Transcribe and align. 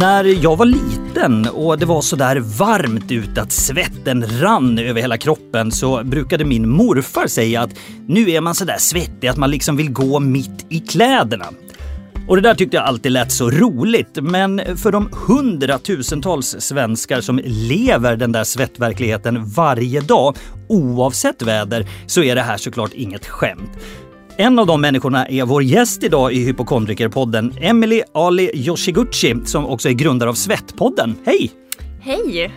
När 0.00 0.24
jag 0.24 0.56
var 0.56 0.66
liten 0.66 1.48
och 1.48 1.78
det 1.78 1.86
var 1.86 2.00
sådär 2.00 2.36
varmt 2.36 3.12
ute 3.12 3.42
att 3.42 3.52
svetten 3.52 4.40
rann 4.40 4.78
över 4.78 5.00
hela 5.00 5.18
kroppen 5.18 5.72
så 5.72 6.04
brukade 6.04 6.44
min 6.44 6.68
morfar 6.68 7.26
säga 7.26 7.62
att 7.62 7.70
nu 8.06 8.30
är 8.30 8.40
man 8.40 8.54
sådär 8.54 8.76
svettig 8.78 9.28
att 9.28 9.36
man 9.36 9.50
liksom 9.50 9.76
vill 9.76 9.92
gå 9.92 10.20
mitt 10.20 10.66
i 10.68 10.80
kläderna. 10.80 11.46
Och 12.28 12.36
det 12.36 12.42
där 12.42 12.54
tyckte 12.54 12.76
jag 12.76 12.86
alltid 12.86 13.12
lät 13.12 13.32
så 13.32 13.50
roligt, 13.50 14.18
men 14.22 14.76
för 14.76 14.92
de 14.92 15.08
hundratusentals 15.26 16.56
svenskar 16.58 17.20
som 17.20 17.40
lever 17.44 18.16
den 18.16 18.32
där 18.32 18.44
svettverkligheten 18.44 19.44
varje 19.44 20.00
dag, 20.00 20.36
oavsett 20.68 21.42
väder, 21.42 21.88
så 22.06 22.22
är 22.22 22.34
det 22.34 22.42
här 22.42 22.56
såklart 22.56 22.94
inget 22.94 23.26
skämt. 23.26 23.70
En 24.40 24.58
av 24.58 24.66
de 24.66 24.80
människorna 24.80 25.26
är 25.26 25.44
vår 25.44 25.62
gäst 25.62 26.02
idag 26.02 26.32
i 26.32 26.44
Hypokondrikerpodden, 26.44 27.54
Emily 27.60 28.02
Ali 28.14 28.50
Yoshiguchi, 28.54 29.34
som 29.44 29.66
också 29.66 29.88
är 29.88 29.92
grundare 29.92 30.30
av 30.30 30.34
Svettpodden. 30.34 31.16
Hej! 31.26 31.50
Hej! 32.00 32.52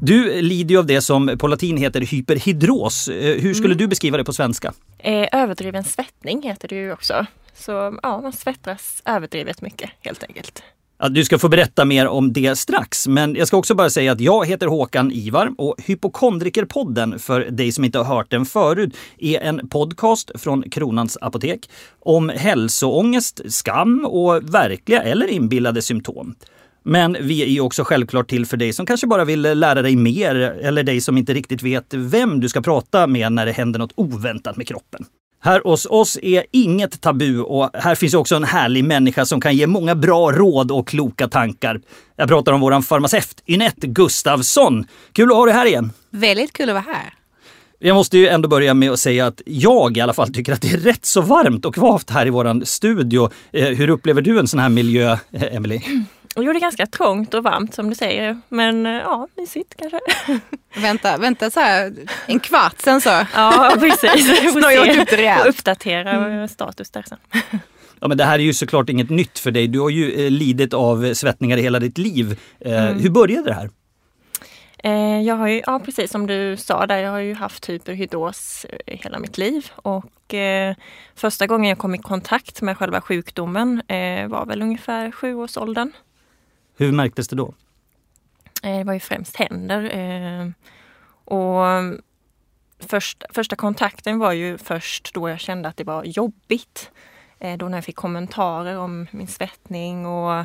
Du 0.00 0.42
lider 0.42 0.74
ju 0.74 0.78
av 0.78 0.86
det 0.86 1.00
som 1.00 1.38
på 1.38 1.46
latin 1.46 1.76
heter 1.76 2.00
hyperhidros. 2.00 3.08
Eh, 3.08 3.40
hur 3.40 3.54
skulle 3.54 3.74
mm. 3.74 3.78
du 3.78 3.88
beskriva 3.88 4.16
det 4.16 4.24
på 4.24 4.32
svenska? 4.32 4.72
Eh, 4.98 5.28
överdriven 5.32 5.84
svettning 5.84 6.42
heter 6.42 6.68
det 6.68 6.74
ju 6.74 6.92
också. 6.92 7.26
Så 7.54 7.98
ja, 8.02 8.20
man 8.20 8.32
svettas 8.32 9.02
överdrivet 9.04 9.62
mycket 9.62 9.90
helt 10.00 10.22
enkelt. 10.22 10.62
Du 11.06 11.24
ska 11.24 11.38
få 11.38 11.48
berätta 11.48 11.84
mer 11.84 12.06
om 12.08 12.32
det 12.32 12.58
strax, 12.58 13.08
men 13.08 13.34
jag 13.34 13.48
ska 13.48 13.56
också 13.56 13.74
bara 13.74 13.90
säga 13.90 14.12
att 14.12 14.20
jag 14.20 14.46
heter 14.46 14.66
Håkan 14.66 15.12
Ivar 15.12 15.50
och 15.58 15.74
Hypokondrikerpodden, 15.86 17.18
för 17.18 17.40
dig 17.40 17.72
som 17.72 17.84
inte 17.84 17.98
har 17.98 18.04
hört 18.16 18.30
den 18.30 18.46
förut, 18.46 18.96
är 19.18 19.40
en 19.40 19.68
podcast 19.68 20.30
från 20.34 20.70
Kronans 20.70 21.18
Apotek 21.20 21.70
om 22.00 22.28
hälsoångest, 22.28 23.40
skam 23.48 24.04
och 24.04 24.54
verkliga 24.54 25.02
eller 25.02 25.26
inbillade 25.26 25.82
symptom. 25.82 26.34
Men 26.82 27.16
vi 27.20 27.42
är 27.42 27.46
ju 27.46 27.60
också 27.60 27.84
självklart 27.84 28.30
till 28.30 28.46
för 28.46 28.56
dig 28.56 28.72
som 28.72 28.86
kanske 28.86 29.06
bara 29.06 29.24
vill 29.24 29.42
lära 29.42 29.82
dig 29.82 29.96
mer 29.96 30.34
eller 30.36 30.82
dig 30.82 31.00
som 31.00 31.18
inte 31.18 31.34
riktigt 31.34 31.62
vet 31.62 31.94
vem 31.94 32.40
du 32.40 32.48
ska 32.48 32.60
prata 32.60 33.06
med 33.06 33.32
när 33.32 33.46
det 33.46 33.52
händer 33.52 33.78
något 33.78 33.92
oväntat 33.94 34.56
med 34.56 34.68
kroppen. 34.68 35.06
Här 35.40 35.60
hos 35.64 35.86
oss 35.86 36.18
är 36.22 36.44
inget 36.50 37.00
tabu 37.00 37.40
och 37.40 37.70
här 37.74 37.94
finns 37.94 38.14
också 38.14 38.36
en 38.36 38.44
härlig 38.44 38.84
människa 38.84 39.26
som 39.26 39.40
kan 39.40 39.56
ge 39.56 39.66
många 39.66 39.94
bra 39.94 40.32
råd 40.32 40.70
och 40.70 40.88
kloka 40.88 41.28
tankar. 41.28 41.80
Jag 42.16 42.28
pratar 42.28 42.52
om 42.52 42.60
våran 42.60 42.82
farmaceut 42.82 43.42
Ynette 43.46 43.86
Gustavsson. 43.86 44.86
Kul 45.12 45.30
att 45.30 45.36
ha 45.36 45.44
dig 45.44 45.54
här 45.54 45.66
igen! 45.66 45.92
Väldigt 46.10 46.52
kul 46.52 46.68
att 46.68 46.74
vara 46.74 46.94
här. 46.94 47.14
Jag 47.78 47.94
måste 47.94 48.18
ju 48.18 48.28
ändå 48.28 48.48
börja 48.48 48.74
med 48.74 48.90
att 48.90 49.00
säga 49.00 49.26
att 49.26 49.42
jag 49.46 49.96
i 49.96 50.00
alla 50.00 50.12
fall 50.12 50.34
tycker 50.34 50.52
att 50.52 50.62
det 50.62 50.70
är 50.70 50.78
rätt 50.78 51.04
så 51.04 51.20
varmt 51.20 51.64
och 51.64 51.74
kvavt 51.74 52.10
här 52.10 52.26
i 52.26 52.30
våran 52.30 52.66
studio. 52.66 53.30
Eh, 53.52 53.68
hur 53.68 53.90
upplever 53.90 54.22
du 54.22 54.38
en 54.38 54.48
sån 54.48 54.60
här 54.60 54.68
miljö, 54.68 55.12
eh, 55.32 55.56
Emily? 55.56 55.76
Och 55.76 55.82
jo, 56.36 56.52
det 56.52 56.58
är 56.58 56.60
ganska 56.60 56.86
trångt 56.86 57.34
och 57.34 57.42
varmt 57.42 57.74
som 57.74 57.88
du 57.88 57.94
säger. 57.94 58.40
Men 58.48 58.86
eh, 58.86 58.92
ja, 58.92 59.28
mysigt 59.36 59.74
kanske. 59.78 60.00
Vänta, 60.80 61.16
vänta 61.16 61.50
så 61.50 61.60
här 61.60 61.92
en 62.26 62.40
kvart 62.40 62.74
sen 62.78 63.00
så. 63.00 63.26
Ja, 63.34 63.76
precis. 63.80 64.52
Snöjat 64.52 64.98
upp 64.98 65.08
det 65.10 65.16
rejält. 65.16 65.42
Och 65.42 65.48
uppdatera 65.48 66.10
mm. 66.10 66.48
status 66.48 66.90
där 66.90 67.04
sen. 67.08 67.18
Ja, 68.00 68.08
men 68.08 68.16
det 68.18 68.24
här 68.24 68.38
är 68.38 68.42
ju 68.42 68.54
såklart 68.54 68.88
inget 68.88 69.10
nytt 69.10 69.38
för 69.38 69.50
dig. 69.50 69.68
Du 69.68 69.80
har 69.80 69.90
ju 69.90 70.26
eh, 70.26 70.30
lidit 70.30 70.74
av 70.74 71.14
svettningar 71.14 71.56
i 71.56 71.62
hela 71.62 71.78
ditt 71.78 71.98
liv. 71.98 72.40
Eh, 72.60 72.86
mm. 72.86 73.00
Hur 73.00 73.10
började 73.10 73.48
det 73.48 73.54
här? 73.54 73.70
Jag 75.24 75.36
har 75.36 75.48
ju, 75.48 75.62
ja 75.66 75.80
precis 75.84 76.10
som 76.10 76.26
du 76.26 76.56
sa 76.56 76.86
där, 76.86 76.98
jag 76.98 77.10
har 77.10 77.18
ju 77.18 77.34
haft 77.34 77.68
hyperhidros 77.68 78.66
hela 78.86 79.18
mitt 79.18 79.38
liv 79.38 79.70
och 79.74 80.34
eh, 80.34 80.74
första 81.14 81.46
gången 81.46 81.68
jag 81.68 81.78
kom 81.78 81.94
i 81.94 81.98
kontakt 81.98 82.62
med 82.62 82.78
själva 82.78 83.00
sjukdomen 83.00 83.82
eh, 83.88 84.28
var 84.28 84.46
väl 84.46 84.62
ungefär 84.62 85.10
sjuårsåldern. 85.10 85.92
Hur 86.78 86.92
märktes 86.92 87.28
det 87.28 87.36
då? 87.36 87.54
Eh, 88.62 88.78
det 88.78 88.84
var 88.84 88.92
ju 88.92 89.00
främst 89.00 89.36
händer. 89.36 89.96
Eh, 89.96 90.50
och 91.24 91.64
först, 92.78 93.24
första 93.30 93.56
kontakten 93.56 94.18
var 94.18 94.32
ju 94.32 94.58
först 94.58 95.14
då 95.14 95.28
jag 95.28 95.40
kände 95.40 95.68
att 95.68 95.76
det 95.76 95.84
var 95.84 96.04
jobbigt. 96.04 96.90
Eh, 97.38 97.56
då 97.56 97.68
när 97.68 97.76
jag 97.76 97.84
fick 97.84 97.96
kommentarer 97.96 98.78
om 98.78 99.06
min 99.10 99.28
svettning 99.28 100.06
och 100.06 100.44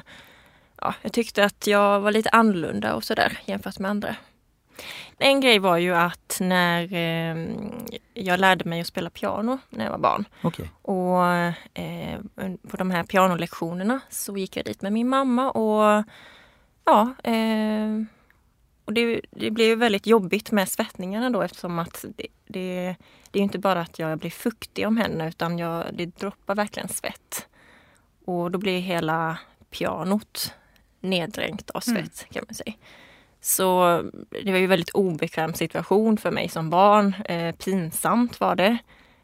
ja, 0.82 0.94
jag 1.02 1.14
tyckte 1.14 1.46
att 1.46 1.68
jag 1.68 2.00
var 2.00 2.12
lite 2.12 2.30
annorlunda 2.30 2.94
och 2.96 3.04
sådär 3.04 3.40
jämfört 3.46 3.80
med 3.80 3.92
andra. 3.92 4.16
En 5.24 5.40
grej 5.40 5.60
var 5.60 5.78
ju 5.78 5.96
att 5.96 6.38
när 6.42 6.94
eh, 6.94 7.38
jag 8.14 8.40
lärde 8.40 8.66
mig 8.66 8.82
att 8.82 8.88
spela 8.88 9.10
piano 9.10 9.60
när 9.70 9.84
jag 9.84 9.92
var 9.92 9.98
barn. 9.98 10.26
Okay. 10.44 10.68
Och 10.82 11.26
eh, 11.84 12.20
på 12.68 12.78
de 12.78 12.92
här 12.92 13.04
pianolektionerna 13.04 14.00
så 14.10 14.38
gick 14.38 14.58
jag 14.58 14.66
dit 14.66 14.82
med 14.82 14.94
min 14.94 15.10
mamma 15.10 15.52
och 15.52 16.04
ja, 16.86 17.14
eh, 17.24 18.04
och 18.86 18.94
det, 18.94 19.22
det 19.32 19.52
blev 19.52 19.78
väldigt 19.78 20.08
jobbigt 20.08 20.52
med 20.52 20.70
svettningarna 20.70 21.30
då 21.30 21.42
eftersom 21.42 21.80
att 21.80 22.06
det, 22.16 22.28
det, 22.48 22.96
det 23.32 23.40
är 23.40 23.44
inte 23.44 23.60
bara 23.60 23.82
att 23.82 24.00
jag 24.00 24.20
blir 24.20 24.32
fuktig 24.32 24.88
om 24.88 24.98
händerna 24.98 25.28
utan 25.28 25.60
jag, 25.60 25.86
det 25.94 26.06
droppar 26.06 26.56
verkligen 26.56 26.90
svett. 26.90 27.48
Och 28.26 28.52
då 28.52 28.60
blir 28.60 28.80
hela 28.80 29.38
pianot 29.70 30.54
neddränkt 31.00 31.70
av 31.70 31.80
svett 31.80 31.96
mm. 31.96 32.32
kan 32.32 32.44
man 32.48 32.56
säga. 32.56 32.74
Så 33.46 34.02
det 34.30 34.52
var 34.52 34.58
ju 34.58 34.64
en 34.64 34.70
väldigt 34.70 34.90
obekväm 34.90 35.54
situation 35.54 36.18
för 36.18 36.32
mig 36.32 36.50
som 36.50 36.70
barn. 36.70 37.16
Eh, 37.26 37.56
pinsamt 37.56 38.40
var 38.40 38.56
det. 38.56 38.78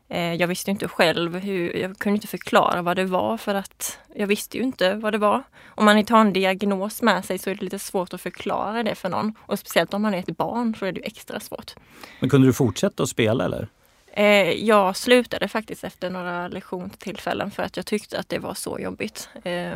Eh, 0.09 0.33
jag 0.33 0.47
visste 0.47 0.71
inte 0.71 0.87
själv 0.87 1.35
hur, 1.35 1.75
jag 1.75 1.97
kunde 1.97 2.15
inte 2.15 2.27
förklara 2.27 2.81
vad 2.81 2.95
det 2.95 3.05
var 3.05 3.37
för 3.37 3.55
att 3.55 3.99
jag 4.15 4.27
visste 4.27 4.57
ju 4.57 4.63
inte 4.63 4.93
vad 4.93 5.13
det 5.13 5.17
var. 5.17 5.43
Om 5.65 5.85
man 5.85 5.97
inte 5.97 6.13
har 6.13 6.21
en 6.21 6.33
diagnos 6.33 7.01
med 7.01 7.25
sig 7.25 7.37
så 7.37 7.49
är 7.49 7.55
det 7.55 7.63
lite 7.63 7.79
svårt 7.79 8.13
att 8.13 8.21
förklara 8.21 8.83
det 8.83 8.95
för 8.95 9.09
någon. 9.09 9.33
Och 9.39 9.59
speciellt 9.59 9.93
om 9.93 10.01
man 10.01 10.13
är 10.13 10.19
ett 10.19 10.37
barn 10.37 10.75
så 10.75 10.85
är 10.85 10.91
det 10.91 11.01
extra 11.01 11.39
svårt. 11.39 11.75
Men 12.19 12.29
kunde 12.29 12.47
du 12.47 12.53
fortsätta 12.53 13.03
att 13.03 13.09
spela 13.09 13.45
eller? 13.45 13.67
Eh, 14.13 14.51
jag 14.51 14.95
slutade 14.95 15.47
faktiskt 15.47 15.83
efter 15.83 16.09
några 16.09 16.47
lektionstillfällen 16.47 17.51
för 17.51 17.63
att 17.63 17.77
jag 17.77 17.85
tyckte 17.85 18.19
att 18.19 18.29
det 18.29 18.39
var 18.39 18.53
så 18.53 18.79
jobbigt. 18.79 19.29
Eh, 19.43 19.73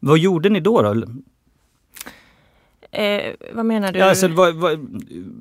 vad 0.00 0.18
gjorde 0.18 0.48
ni 0.48 0.60
då? 0.60 0.82
då? 0.82 1.06
Eh, 2.92 3.34
vad 3.52 3.66
menar 3.66 3.92
du? 3.92 3.98
Ja, 3.98 4.08
alltså, 4.08 4.28
vad, 4.28 4.54
vad, 4.54 4.88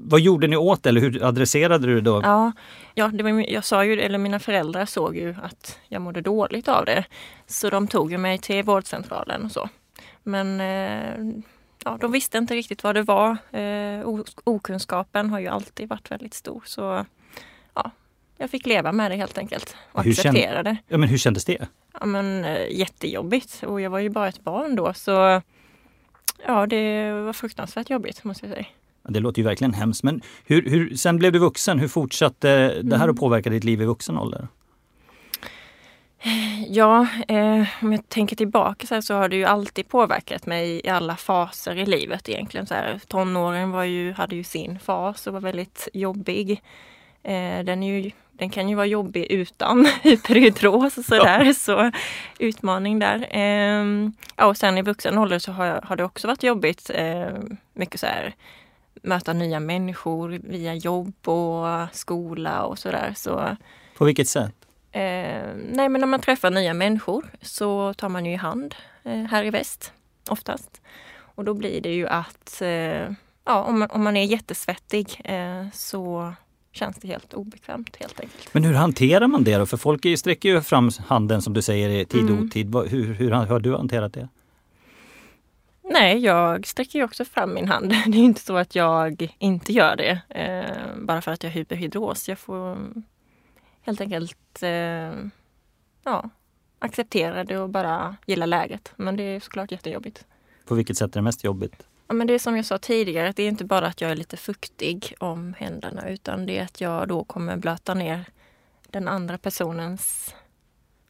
vad, 0.06 0.20
gjorde 0.20 0.48
ni 0.48 0.58
åt 0.58 0.86
eller 0.86 1.02
hur 1.02 1.24
adresserade 1.24 1.88
du 1.88 1.96
det 1.96 2.02
då? 2.02 2.22
Ja, 2.24 2.52
ja 2.94 3.08
det 3.08 3.24
var, 3.24 3.52
jag 3.52 3.66
sa 3.66 3.86
ju, 3.86 4.02
eller 4.02 4.18
mina 4.18 4.40
föräldrar 4.40 4.86
såg 4.86 5.16
ju 5.18 5.36
att 5.44 5.80
jag 5.88 6.02
mådde 6.02 6.22
dåligt 6.22 6.68
av 6.68 6.86
det. 6.86 7.06
Så 7.48 7.70
de 7.70 7.88
tog 7.88 8.12
ju 8.12 8.18
mig 8.18 8.38
till 8.38 8.64
vårdcentralen 8.64 9.46
och 9.46 9.52
så. 9.52 9.70
Men 10.24 10.62
eh, 10.62 11.42
ja, 11.86 11.98
de 12.02 12.12
visste 12.12 12.38
inte 12.38 12.56
riktigt 12.56 12.84
vad 12.84 12.96
det 12.96 13.04
var. 13.04 13.38
Eh, 13.52 14.20
okunskapen 14.44 15.30
har 15.30 15.40
ju 15.40 15.48
alltid 15.48 15.90
varit 15.90 16.12
väldigt 16.12 16.34
stor. 16.34 16.64
Så 16.66 17.06
ja, 17.74 17.92
jag 18.38 18.50
fick 18.50 18.66
leva 18.66 18.92
med 18.92 19.12
det 19.12 19.16
helt 19.16 19.38
enkelt 19.38 19.76
och 19.92 20.04
hur 20.04 20.12
acceptera 20.12 20.64
det. 20.64 20.78
Ja, 20.88 20.98
men 20.98 21.10
hur 21.10 21.18
kändes 21.18 21.46
det? 21.46 21.68
Ja, 22.00 22.06
men, 22.06 22.46
eh, 22.46 22.80
jättejobbigt 22.80 23.64
och 23.64 23.82
jag 23.82 23.90
var 23.90 24.00
ju 24.00 24.10
bara 24.10 24.28
ett 24.28 24.44
barn 24.44 24.76
då 24.76 24.94
så 24.94 25.42
Ja, 26.48 26.68
det 26.68 27.12
var 27.12 27.34
fruktansvärt 27.34 27.90
jobbigt 27.90 28.24
måste 28.24 28.46
jag 28.46 28.56
säga. 28.56 28.66
Det 29.04 29.20
låter 29.20 29.42
ju 29.42 29.48
verkligen 29.48 29.74
hemskt. 29.74 30.04
Men 30.04 30.22
hur, 30.46 30.70
hur, 30.70 30.96
sen 30.96 31.18
blev 31.18 31.32
du 31.32 31.40
vuxen. 31.40 31.80
Hur 31.80 31.88
fortsatte 31.88 32.82
det 32.82 32.98
här 32.98 33.04
att 33.04 33.10
mm. 33.10 33.16
påverka 33.16 33.50
ditt 33.50 33.64
liv 33.64 33.82
i 33.82 33.86
vuxen 33.86 34.18
ålder? 34.18 34.48
Ja, 36.68 37.08
eh, 37.28 37.68
om 37.82 37.92
jag 37.92 38.10
tänker 38.10 38.36
tillbaka 38.36 38.88
så, 38.88 39.02
så 39.02 39.14
har 39.14 39.30
det 39.30 39.36
ju 39.36 39.46
alltid 39.46 39.88
påverkat 39.88 40.46
mig 40.46 40.82
i 40.84 40.90
alla 40.90 41.16
faser 41.16 41.76
i 41.76 41.86
livet 41.86 42.30
egentligen. 42.30 42.68
Så 42.68 42.74
här, 42.74 43.00
tonåren 43.08 43.72
var 43.72 43.84
ju, 43.84 44.12
hade 44.14 44.36
ju 44.36 44.44
sin 44.44 44.80
fas 44.80 45.28
och 45.28 45.34
var 45.34 45.40
väldigt 45.40 45.88
jobbig. 45.94 46.52
Eh, 47.24 47.64
den 47.64 47.84
är 47.84 48.00
ju 48.00 48.12
den 48.42 48.50
kan 48.50 48.70
ju 48.70 48.76
vara 48.76 48.86
jobbig 48.86 49.26
utan 49.30 49.86
hyperhidros 50.02 50.98
och 50.98 51.06
sådär. 51.06 51.46
Ja. 51.46 51.54
Så 51.54 51.92
utmaning 52.40 53.00
där. 53.00 53.28
Ehm, 53.30 54.14
ja, 54.36 54.46
och 54.46 54.58
sen 54.58 54.78
i 54.78 54.82
vuxen 54.82 55.18
ålder 55.18 55.40
så 55.40 55.52
har, 55.52 55.82
har 55.84 55.96
det 55.96 56.04
också 56.04 56.28
varit 56.28 56.44
jobbigt. 56.44 56.92
Ehm, 56.94 57.58
mycket 57.74 58.00
så 58.00 58.06
här 58.06 58.36
möta 59.04 59.34
nya 59.34 59.60
människor 59.60 60.40
via 60.44 60.74
jobb 60.74 61.28
och 61.28 61.68
skola 61.92 62.64
och 62.64 62.80
sådär. 62.80 63.14
Så, 63.16 63.58
På 63.98 64.06
vilket 64.06 64.28
sätt? 64.28 64.56
Eh, 64.92 65.48
nej 65.72 65.90
men 65.90 65.94
när 65.94 66.08
man 66.08 66.22
träffar 66.22 66.52
nya 66.52 66.74
människor 66.74 67.26
så 67.42 67.94
tar 67.94 68.10
man 68.10 68.26
ju 68.26 68.32
i 68.32 68.36
hand 68.36 68.76
eh, 69.04 69.24
här 69.24 69.44
i 69.44 69.50
väst 69.50 69.94
oftast. 70.30 70.82
Och 71.36 71.44
då 71.44 71.54
blir 71.54 71.82
det 71.82 71.94
ju 71.94 72.08
att 72.08 72.62
eh, 72.62 73.12
ja, 73.46 73.64
om, 73.64 73.80
man, 73.80 73.90
om 73.92 74.04
man 74.04 74.18
är 74.18 74.26
jättesvettig 74.26 75.22
eh, 75.24 75.66
så 75.74 76.34
känns 76.72 76.98
det 76.98 77.08
helt 77.08 77.34
obekvämt 77.34 77.96
helt 78.00 78.20
enkelt. 78.20 78.54
Men 78.54 78.64
hur 78.64 78.74
hanterar 78.74 79.28
man 79.28 79.44
det 79.44 79.58
då? 79.58 79.66
För 79.66 79.78
folk 79.78 80.20
sträcker 80.20 80.50
ju 80.50 80.62
fram 80.62 80.90
handen 81.08 81.42
som 81.42 81.54
du 81.54 81.62
säger 81.62 81.90
i 81.90 82.06
tid 82.06 82.24
och 82.24 82.30
mm. 82.30 82.46
otid. 82.46 82.76
Hur, 82.76 83.14
hur 83.14 83.32
har 83.32 83.60
du 83.60 83.76
hanterat 83.76 84.14
det? 84.14 84.30
Nej, 85.84 86.18
jag 86.18 86.68
sträcker 86.68 87.00
ju 87.00 87.06
också 87.06 87.26
fram 87.26 87.54
min 87.54 87.68
hand. 87.68 87.90
Det 88.08 88.18
är 88.18 88.24
inte 88.24 88.42
så 88.42 88.58
att 88.58 88.76
jag 88.76 89.36
inte 89.40 89.74
gör 89.74 89.96
det 89.96 90.22
eh, 90.30 90.98
bara 90.98 91.22
för 91.22 91.32
att 91.32 91.44
jag 91.44 91.50
har 91.50 91.56
hyperhidros. 91.56 92.30
Jag 92.30 92.40
får 92.40 92.78
helt 93.82 94.02
enkelt 94.02 94.64
eh, 94.64 95.14
ja, 96.04 96.30
acceptera 96.80 97.44
det 97.44 97.58
och 97.58 97.70
bara 97.70 98.16
gilla 98.26 98.46
läget. 98.46 98.94
Men 98.96 99.18
det 99.18 99.24
är 99.24 99.40
såklart 99.40 99.72
jättejobbigt. 99.72 100.26
På 100.66 100.76
vilket 100.76 100.98
sätt 100.98 101.16
är 101.16 101.20
det 101.20 101.24
mest 101.24 101.44
jobbigt? 101.44 101.88
Ja, 102.12 102.16
men 102.16 102.28
det 102.28 102.34
är 102.34 102.40
som 102.40 102.56
jag 102.56 102.66
sa 102.66 102.78
tidigare, 102.78 103.30
att 103.30 103.36
det 103.36 103.44
är 103.44 103.48
inte 103.48 103.66
bara 103.66 103.88
att 103.88 104.02
jag 104.02 104.12
är 104.12 104.16
lite 104.16 104.38
fuktig 104.38 105.16
om 105.20 105.56
händerna 105.58 106.10
utan 106.10 106.46
det 106.46 106.58
är 106.58 106.64
att 106.64 106.82
jag 106.82 107.08
då 107.08 107.24
kommer 107.24 107.58
blöta 107.58 107.94
ner 107.94 108.26
den 108.90 109.08
andra 109.08 109.38
personens 109.38 110.36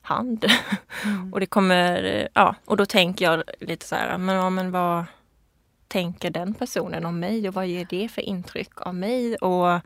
hand. 0.01 0.45
Mm. 1.05 1.33
och 1.33 1.39
det 1.39 1.45
kommer, 1.45 2.27
ja, 2.33 2.55
och 2.65 2.77
då 2.77 2.85
tänker 2.85 3.25
jag 3.25 3.43
lite 3.59 3.85
så 3.85 3.95
här, 3.95 4.17
men, 4.17 4.35
ja, 4.35 4.49
men 4.49 4.71
vad 4.71 5.05
tänker 5.87 6.29
den 6.29 6.53
personen 6.53 7.05
om 7.05 7.19
mig 7.19 7.47
och 7.47 7.53
vad 7.53 7.67
ger 7.67 7.87
det 7.89 8.09
för 8.09 8.21
intryck 8.21 8.81
av 8.81 8.95
mig? 8.95 9.35
Och 9.35 9.79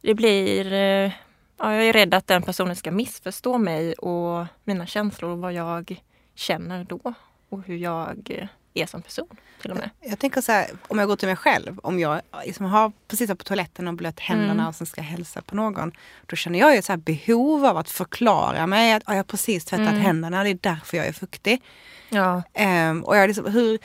det 0.00 0.14
blir, 0.14 0.72
eh, 0.72 1.12
ja, 1.58 1.74
jag 1.74 1.88
är 1.88 1.92
rädd 1.92 2.14
att 2.14 2.26
den 2.26 2.42
personen 2.42 2.76
ska 2.76 2.90
missförstå 2.90 3.58
mig 3.58 3.94
och 3.94 4.46
mina 4.64 4.86
känslor 4.86 5.30
och 5.30 5.38
vad 5.38 5.52
jag 5.52 6.02
känner 6.34 6.84
då 6.84 7.14
och 7.48 7.62
hur 7.62 7.76
jag 7.76 8.48
är 8.76 8.86
som 8.86 9.02
person. 9.02 9.28
Till 9.62 9.70
och 9.70 9.76
med. 9.76 9.90
Jag 10.00 10.18
tänker 10.18 10.40
så 10.40 10.52
här, 10.52 10.66
om 10.88 10.98
jag 10.98 11.08
går 11.08 11.16
till 11.16 11.28
mig 11.28 11.36
själv, 11.36 11.78
om 11.82 12.00
jag 12.00 12.20
liksom 12.44 12.66
har 12.66 12.92
precis 13.08 13.28
på 13.28 13.36
toaletten 13.36 13.88
och 13.88 13.94
blött 13.94 14.20
händerna 14.20 14.52
mm. 14.52 14.66
och 14.66 14.74
sen 14.74 14.86
ska 14.86 15.00
hälsa 15.00 15.42
på 15.42 15.56
någon. 15.56 15.92
Då 16.26 16.36
känner 16.36 16.58
jag 16.58 16.76
ju 16.76 16.82
så 16.82 16.96
behov 16.96 17.64
av 17.64 17.76
att 17.76 17.90
förklara 17.90 18.66
mig 18.66 18.92
att 18.92 19.02
jag 19.06 19.14
har 19.14 19.22
precis 19.22 19.64
tvättat 19.64 19.88
mm. 19.88 20.00
händerna, 20.00 20.44
det 20.44 20.50
är 20.50 20.58
därför 20.60 20.96
jag 20.96 21.06
är 21.06 21.12
fuktig. 21.12 21.62
Ja. 22.08 22.42
Um, 22.90 23.04
och 23.04 23.16
jag 23.16 23.26
liksom, 23.28 23.52
hur, 23.52 23.78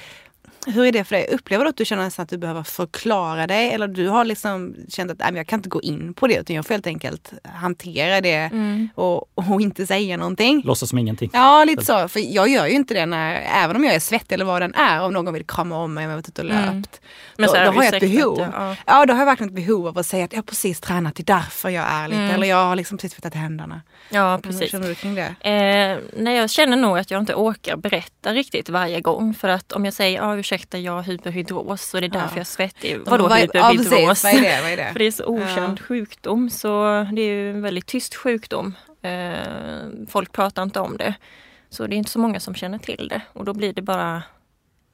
hur 0.65 0.85
är 0.85 0.91
det 0.91 1.03
för 1.03 1.15
dig? 1.15 1.27
Upplever 1.31 1.63
du 1.63 1.69
att 1.69 1.77
du 1.77 1.85
känner 1.85 2.03
nästan 2.03 2.23
att 2.23 2.29
du 2.29 2.37
behöver 2.37 2.63
förklara 2.63 3.47
dig? 3.47 3.71
Eller 3.71 3.87
du 3.87 4.07
har 4.07 4.25
liksom 4.25 4.75
känt 4.89 5.11
att 5.11 5.19
nej, 5.19 5.35
jag 5.35 5.47
kan 5.47 5.59
inte 5.59 5.69
gå 5.69 5.81
in 5.81 6.13
på 6.13 6.27
det 6.27 6.35
utan 6.35 6.55
jag 6.55 6.65
får 6.65 6.73
helt 6.73 6.87
enkelt 6.87 7.33
hantera 7.43 8.21
det 8.21 8.35
mm. 8.35 8.89
och, 8.95 9.37
och, 9.37 9.61
inte 9.61 9.87
säga 9.87 10.17
någonting. 10.17 10.61
Låtsas 10.65 10.89
som 10.89 10.99
ingenting. 10.99 11.29
Ja, 11.33 11.63
lite 11.63 11.85
så. 11.85 12.07
För 12.07 12.19
jag 12.19 12.49
gör 12.49 12.67
ju 12.67 12.73
inte 12.73 12.93
det 12.93 13.05
när, 13.05 13.41
även 13.63 13.75
om 13.75 13.83
jag 13.83 13.95
är 13.95 13.99
svettig 13.99 14.35
eller 14.35 14.45
vad 14.45 14.61
den 14.61 14.75
är, 14.75 15.01
om 15.01 15.13
någon 15.13 15.33
vill 15.33 15.45
krama 15.45 15.77
om 15.77 15.93
mig 15.93 16.05
och 16.05 16.11
jag 16.11 16.15
varit 16.15 16.29
ute 16.29 16.41
och 16.41 16.49
mm. 16.49 16.75
löpt. 16.75 17.01
Mm. 17.37 17.47
då, 17.47 17.53
då 17.53 17.71
har 17.71 17.83
jag 17.83 17.93
ett 17.93 18.11
behov. 18.11 18.39
Ja. 18.39 18.75
ja. 18.85 19.05
då 19.05 19.13
har 19.13 19.19
jag 19.19 19.25
verkligen 19.25 19.49
ett 19.49 19.65
behov 19.65 19.87
av 19.87 19.97
att 19.97 20.05
säga 20.05 20.25
att 20.25 20.33
jag 20.33 20.37
har 20.37 20.43
precis 20.43 20.79
tränat, 20.79 21.15
det 21.15 21.23
är 21.23 21.35
därför 21.35 21.69
jag 21.69 21.85
är 21.89 22.07
lite. 22.07 22.21
Mm. 22.21 22.35
Eller 22.35 22.47
jag 22.47 22.65
har 22.65 22.75
liksom 22.75 22.97
precis 22.97 23.13
tvättat 23.13 23.33
händerna. 23.33 23.81
Ja, 24.09 24.39
precis. 24.43 24.61
Hur 24.61 24.67
känner 24.67 24.87
du 24.87 24.95
kring 24.95 25.15
det? 25.15 25.35
Eh, 25.49 26.21
nej, 26.23 26.37
jag 26.37 26.49
känner 26.49 26.77
nog 26.77 26.97
att 26.97 27.11
jag 27.11 27.19
inte 27.19 27.33
orkar 27.35 27.75
berätta 27.75 28.33
riktigt 28.33 28.69
varje 28.69 29.01
gång. 29.01 29.33
För 29.33 29.47
att 29.47 29.71
om 29.71 29.85
jag 29.85 29.93
säger, 29.93 30.21
ah, 30.21 30.35
ursäkta 30.51 30.79
jag 30.79 30.91
har 30.91 31.03
hyperhidros 31.03 31.93
och 31.93 32.01
det 32.01 32.07
är 32.07 32.09
därför 32.09 32.27
ja. 32.27 32.31
jag 32.31 32.39
är 32.39 32.43
svettig. 32.43 32.99
Vadå 33.05 33.27
vad, 33.27 33.39
hyperhidros? 33.39 34.23
Ja, 34.23 34.31
vad, 34.31 34.33
är 34.33 34.41
det? 34.41 34.61
Vad 34.61 34.71
är 34.71 34.77
det? 34.77 34.89
För 34.91 34.99
det 34.99 35.05
är 35.05 35.11
så 35.11 35.25
okänd 35.25 35.79
ja. 35.79 35.85
sjukdom 35.85 36.49
så 36.49 36.83
det 37.13 37.21
är 37.21 37.25
ju 37.25 37.51
en 37.51 37.61
väldigt 37.61 37.85
tyst 37.85 38.15
sjukdom. 38.15 38.75
Eh, 39.01 40.07
folk 40.09 40.31
pratar 40.31 40.63
inte 40.63 40.79
om 40.79 40.97
det. 40.97 41.15
Så 41.69 41.87
det 41.87 41.95
är 41.95 41.97
inte 41.97 42.11
så 42.11 42.19
många 42.19 42.39
som 42.39 42.55
känner 42.55 42.77
till 42.77 43.07
det 43.07 43.21
och 43.33 43.45
då 43.45 43.53
blir 43.53 43.73
det 43.73 43.81
bara 43.81 44.23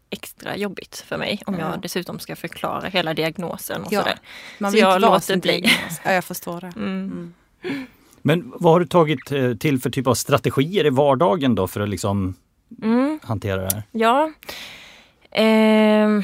extra 0.10 0.58
jobbigt 0.58 1.04
för 1.08 1.18
mig 1.18 1.42
om 1.46 1.60
jag 1.60 1.82
dessutom 1.82 2.20
ska 2.20 2.36
förklara 2.36 2.88
hela 2.88 3.14
diagnosen 3.14 3.82
och 3.82 3.94
ja, 3.94 4.02
sådär. 4.02 4.18
Man 4.58 4.72
vill 4.72 4.82
så 4.82 4.88
jag 4.88 5.02
låter 5.02 5.38
bli. 5.38 5.72
Ja, 6.04 6.14
jag 6.14 6.24
förstår 6.24 6.62
det. 6.62 6.72
Mm. 6.76 7.34
Mm. 7.64 7.86
Men 8.22 8.54
vad 8.56 8.74
har 8.74 8.80
du 8.80 8.86
tagit 8.86 9.32
eh, 9.32 9.54
till 9.54 9.80
för 9.80 9.90
typ 9.90 10.08
av 10.08 10.14
strategier 10.14 10.86
i 10.86 10.90
vardagen 10.90 11.56
då 11.56 11.68
för 11.68 11.82
att 11.82 11.90
liksom 11.90 12.36
mm. 12.84 13.20
hantera 13.24 13.62
det 13.62 13.70
här? 13.74 13.84
Ja, 13.92 14.32
Eh, 15.38 16.24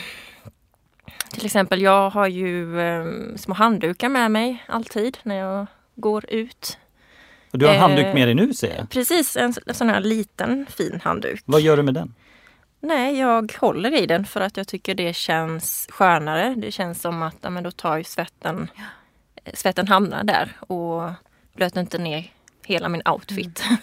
till 1.30 1.46
exempel, 1.46 1.82
jag 1.82 2.10
har 2.10 2.28
ju 2.28 2.80
eh, 2.82 3.06
små 3.36 3.54
handdukar 3.54 4.10
med 4.10 4.32
mig 4.32 4.64
alltid 4.68 5.18
när 5.24 5.36
jag 5.36 5.68
går 5.96 6.26
ut. 6.30 6.78
Och 7.52 7.60
du 7.60 7.66
har 7.66 7.74
en 7.74 7.80
handduk 7.80 8.14
med 8.14 8.28
dig 8.28 8.36
nu 8.36 8.54
ser 8.54 8.76
jag? 8.78 8.90
Precis, 8.90 9.38
en, 9.38 9.54
en 9.66 9.74
sån 9.74 9.90
här 9.90 10.00
liten 10.00 10.66
fin 10.70 11.02
handduk. 11.04 11.42
Vad 11.46 11.62
gör 11.62 11.78
du 11.78 11.84
med 11.84 11.94
den? 11.94 12.14
Nej, 12.80 13.20
jag 13.20 13.54
håller 13.60 13.94
i 14.02 14.06
den 14.06 14.26
för 14.26 14.42
att 14.42 14.58
jag 14.58 14.68
tycker 14.68 14.96
det 14.96 15.16
känns 15.16 15.88
skönare. 15.90 16.56
Det 16.58 16.72
känns 16.72 17.02
som 17.02 17.24
att 17.24 17.38
ja, 17.42 17.50
men 17.50 17.64
då 17.64 17.72
tar 17.72 17.98
ju 17.98 18.04
svetten, 18.04 18.68
svetten 19.54 19.88
hamnar 19.88 20.24
där 20.24 20.52
och 20.60 21.12
blöter 21.56 21.82
inte 21.82 21.98
ner 21.98 22.32
hela 22.66 22.90
min 22.90 23.02
outfit. 23.06 23.64
Mm. 23.66 23.78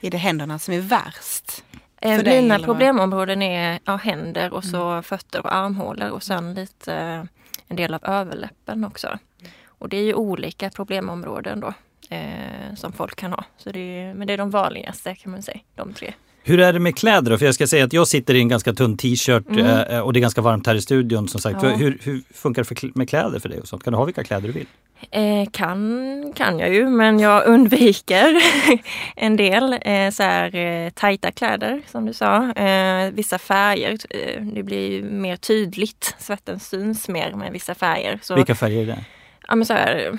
Är 0.00 0.10
det 0.10 0.18
händerna 0.18 0.58
som 0.58 0.74
är 0.74 0.80
värst? 0.80 1.64
Eh, 2.00 2.24
mina 2.24 2.58
problemområden 2.58 3.42
är 3.42 3.78
ja, 3.84 3.96
händer 3.96 4.52
och 4.52 4.64
så 4.64 4.88
mm. 4.88 5.02
fötter 5.02 5.40
och 5.40 5.54
armhålor 5.54 6.10
och 6.10 6.22
sen 6.22 6.54
lite 6.54 6.94
eh, 6.94 7.24
en 7.68 7.76
del 7.76 7.94
av 7.94 8.04
överläppen 8.04 8.84
också. 8.84 9.18
Och 9.66 9.88
det 9.88 9.96
är 9.96 10.02
ju 10.02 10.14
olika 10.14 10.70
problemområden 10.70 11.60
då 11.60 11.72
eh, 12.10 12.74
som 12.76 12.92
folk 12.92 13.16
kan 13.16 13.32
ha. 13.32 13.44
Så 13.56 13.70
det 13.70 13.80
är, 13.80 14.14
men 14.14 14.26
det 14.26 14.32
är 14.32 14.38
de 14.38 14.50
vanligaste 14.50 15.14
kan 15.14 15.32
man 15.32 15.42
säga, 15.42 15.60
de 15.74 15.92
tre. 15.92 16.14
Hur 16.48 16.60
är 16.60 16.72
det 16.72 16.78
med 16.78 16.96
kläder 16.96 17.30
då? 17.30 17.38
För 17.38 17.46
jag 17.46 17.54
ska 17.54 17.66
säga 17.66 17.84
att 17.84 17.92
jag 17.92 18.08
sitter 18.08 18.34
i 18.34 18.40
en 18.40 18.48
ganska 18.48 18.72
tunn 18.72 18.96
t-shirt 18.96 19.48
mm. 19.48 19.66
Eh, 19.66 20.00
och 20.00 20.12
det 20.12 20.18
är 20.18 20.20
ganska 20.20 20.40
varmt 20.40 20.66
här 20.66 20.74
i 20.74 20.80
studion 20.80 21.28
som 21.28 21.40
sagt. 21.40 21.62
Ja. 21.62 21.68
Hur, 21.68 21.98
hur, 22.02 22.22
funkar 22.34 22.66
det 22.82 22.96
med 22.96 23.08
kläder 23.08 23.38
för 23.38 23.48
dig? 23.48 23.60
Och 23.60 23.68
sånt? 23.68 23.84
Kan 23.84 23.92
du 23.92 23.96
ha 23.96 24.04
vilka 24.04 24.24
kläder 24.24 24.46
du 24.46 24.52
vill? 24.52 24.66
Eh, 25.10 25.50
kan 25.52 26.32
kan 26.36 26.58
jag 26.58 26.74
ju 26.74 26.88
men 26.88 27.20
jag 27.20 27.46
undviker 27.46 28.42
en 29.16 29.36
del 29.36 29.72
eh, 29.72 30.10
så 30.10 30.22
här, 30.22 30.54
eh, 30.54 30.90
tajta 30.90 31.30
kläder 31.30 31.82
som 31.86 32.06
du 32.06 32.12
sa. 32.12 32.52
Eh, 32.52 33.10
vissa 33.10 33.38
färger, 33.38 33.98
eh, 34.10 34.42
det 34.42 34.62
blir 34.62 35.02
mer 35.02 35.36
tydligt. 35.36 36.14
Svetten 36.18 36.60
syns 36.60 37.08
mer 37.08 37.32
med 37.32 37.52
vissa 37.52 37.74
färger. 37.74 38.18
Så, 38.22 38.34
vilka 38.34 38.54
färger 38.54 38.82
är 38.82 38.86
det? 38.86 39.04
Ja, 39.48 39.54
men 39.54 39.66
så 39.66 39.72
här, 39.72 40.18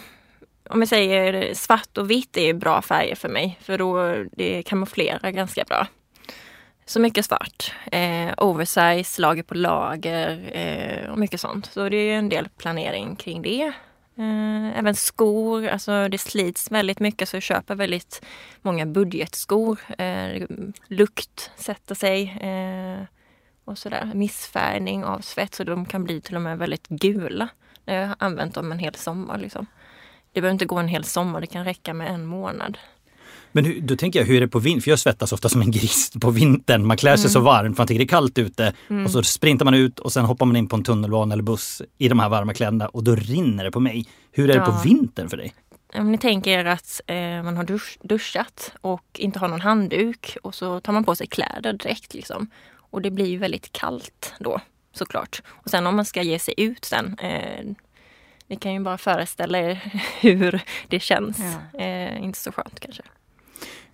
om 0.69 0.79
jag 0.79 0.89
säger 0.89 1.53
svart 1.53 1.97
och 1.97 2.11
vitt 2.11 2.37
är 2.37 2.53
bra 2.53 2.81
färger 2.81 3.15
för 3.15 3.29
mig 3.29 3.59
för 3.61 3.77
då 3.77 4.15
det 4.31 4.63
kamouflerar 4.63 5.31
ganska 5.31 5.63
bra. 5.63 5.87
Så 6.89 6.99
mycket 6.99 7.25
svart. 7.25 7.73
Eh, 7.91 8.33
oversize, 8.37 9.21
lager 9.21 9.43
på 9.43 9.55
lager 9.55 10.51
eh, 10.57 11.11
och 11.11 11.17
mycket 11.17 11.41
sånt. 11.41 11.65
Så 11.65 11.89
det 11.89 11.97
är 11.97 12.17
en 12.17 12.29
del 12.29 12.49
planering 12.49 13.15
kring 13.15 13.41
det. 13.41 13.73
Eh, 14.17 14.79
även 14.79 14.95
skor, 14.95 15.67
alltså 15.67 16.07
det 16.07 16.17
slits 16.17 16.71
väldigt 16.71 16.99
mycket 16.99 17.29
så 17.29 17.35
jag 17.35 17.43
köper 17.43 17.75
väldigt 17.75 18.25
många 18.61 18.85
budgetskor. 18.85 19.79
Eh, 19.97 20.47
lukt 20.87 21.51
sätter 21.55 21.95
sig 21.95 22.37
eh, 22.41 23.05
och 23.65 23.77
sådär. 23.77 24.11
Missfärgning 24.13 25.03
av 25.03 25.19
svett 25.19 25.55
så 25.55 25.63
de 25.63 25.85
kan 25.85 26.03
bli 26.03 26.21
till 26.21 26.35
och 26.35 26.41
med 26.41 26.57
väldigt 26.57 26.87
gula. 26.87 27.47
Jag 27.85 28.07
har 28.07 28.15
använt 28.19 28.55
dem 28.55 28.71
en 28.71 28.79
hel 28.79 28.95
sommar. 28.95 29.37
Liksom. 29.37 29.65
Det 30.33 30.41
behöver 30.41 30.53
inte 30.53 30.65
gå 30.65 30.77
en 30.77 30.87
hel 30.87 31.03
sommar, 31.03 31.41
det 31.41 31.47
kan 31.47 31.65
räcka 31.65 31.93
med 31.93 32.11
en 32.11 32.25
månad. 32.25 32.77
Men 33.51 33.65
hur, 33.65 33.81
då 33.81 33.95
tänker 33.95 34.19
jag, 34.19 34.27
hur 34.27 34.35
är 34.35 34.41
det 34.41 34.47
på 34.47 34.59
vintern? 34.59 34.81
För 34.81 34.89
jag 34.89 34.99
svettas 34.99 35.33
ofta 35.33 35.49
som 35.49 35.61
en 35.61 35.71
gris 35.71 36.11
på 36.21 36.29
vintern. 36.31 36.85
Man 36.87 36.97
klär 36.97 37.15
sig 37.15 37.25
mm. 37.25 37.33
så 37.33 37.39
varmt, 37.39 37.77
man 37.77 37.87
tycker 37.87 37.99
det 37.99 38.05
är 38.05 38.07
kallt 38.07 38.37
ute. 38.37 38.73
Mm. 38.89 39.05
Och 39.05 39.11
så 39.11 39.23
sprintar 39.23 39.65
man 39.65 39.73
ut 39.73 39.99
och 39.99 40.13
sen 40.13 40.25
hoppar 40.25 40.45
man 40.45 40.55
in 40.55 40.67
på 40.67 40.75
en 40.75 40.83
tunnelbana 40.83 41.33
eller 41.33 41.43
buss 41.43 41.81
i 41.97 42.07
de 42.07 42.19
här 42.19 42.29
varma 42.29 42.53
kläderna 42.53 42.87
och 42.87 43.03
då 43.03 43.15
rinner 43.15 43.63
det 43.63 43.71
på 43.71 43.79
mig. 43.79 44.05
Hur 44.31 44.49
är 44.49 44.53
det 44.53 44.59
ja. 44.59 44.65
på 44.65 44.81
vintern 44.83 45.29
för 45.29 45.37
dig? 45.37 45.53
Om 45.93 46.11
ni 46.11 46.17
tänker 46.17 46.51
er 46.51 46.65
att 46.65 47.01
eh, 47.07 47.43
man 47.43 47.57
har 47.57 47.63
dusch, 47.63 47.97
duschat 48.01 48.71
och 48.81 49.05
inte 49.13 49.39
har 49.39 49.47
någon 49.47 49.61
handduk 49.61 50.37
och 50.43 50.55
så 50.55 50.79
tar 50.79 50.93
man 50.93 51.03
på 51.03 51.15
sig 51.15 51.27
kläder 51.27 51.73
direkt. 51.73 52.13
Liksom. 52.13 52.49
Och 52.91 53.01
det 53.01 53.11
blir 53.11 53.25
ju 53.25 53.37
väldigt 53.37 53.71
kallt 53.71 54.33
då 54.39 54.61
såklart. 54.93 55.41
Och 55.47 55.69
sen 55.69 55.87
om 55.87 55.95
man 55.95 56.05
ska 56.05 56.21
ge 56.21 56.39
sig 56.39 56.53
ut 56.57 56.85
sen. 56.85 57.17
Eh, 57.19 57.65
ni 58.47 58.55
kan 58.55 58.73
ju 58.73 58.79
bara 58.79 58.97
föreställa 58.97 59.59
er 59.59 59.75
hur 60.19 60.61
det 60.87 60.99
känns. 60.99 61.39
Ja. 61.73 61.79
Eh, 61.79 62.23
inte 62.23 62.39
så 62.39 62.51
skönt 62.51 62.79
kanske. 62.79 63.03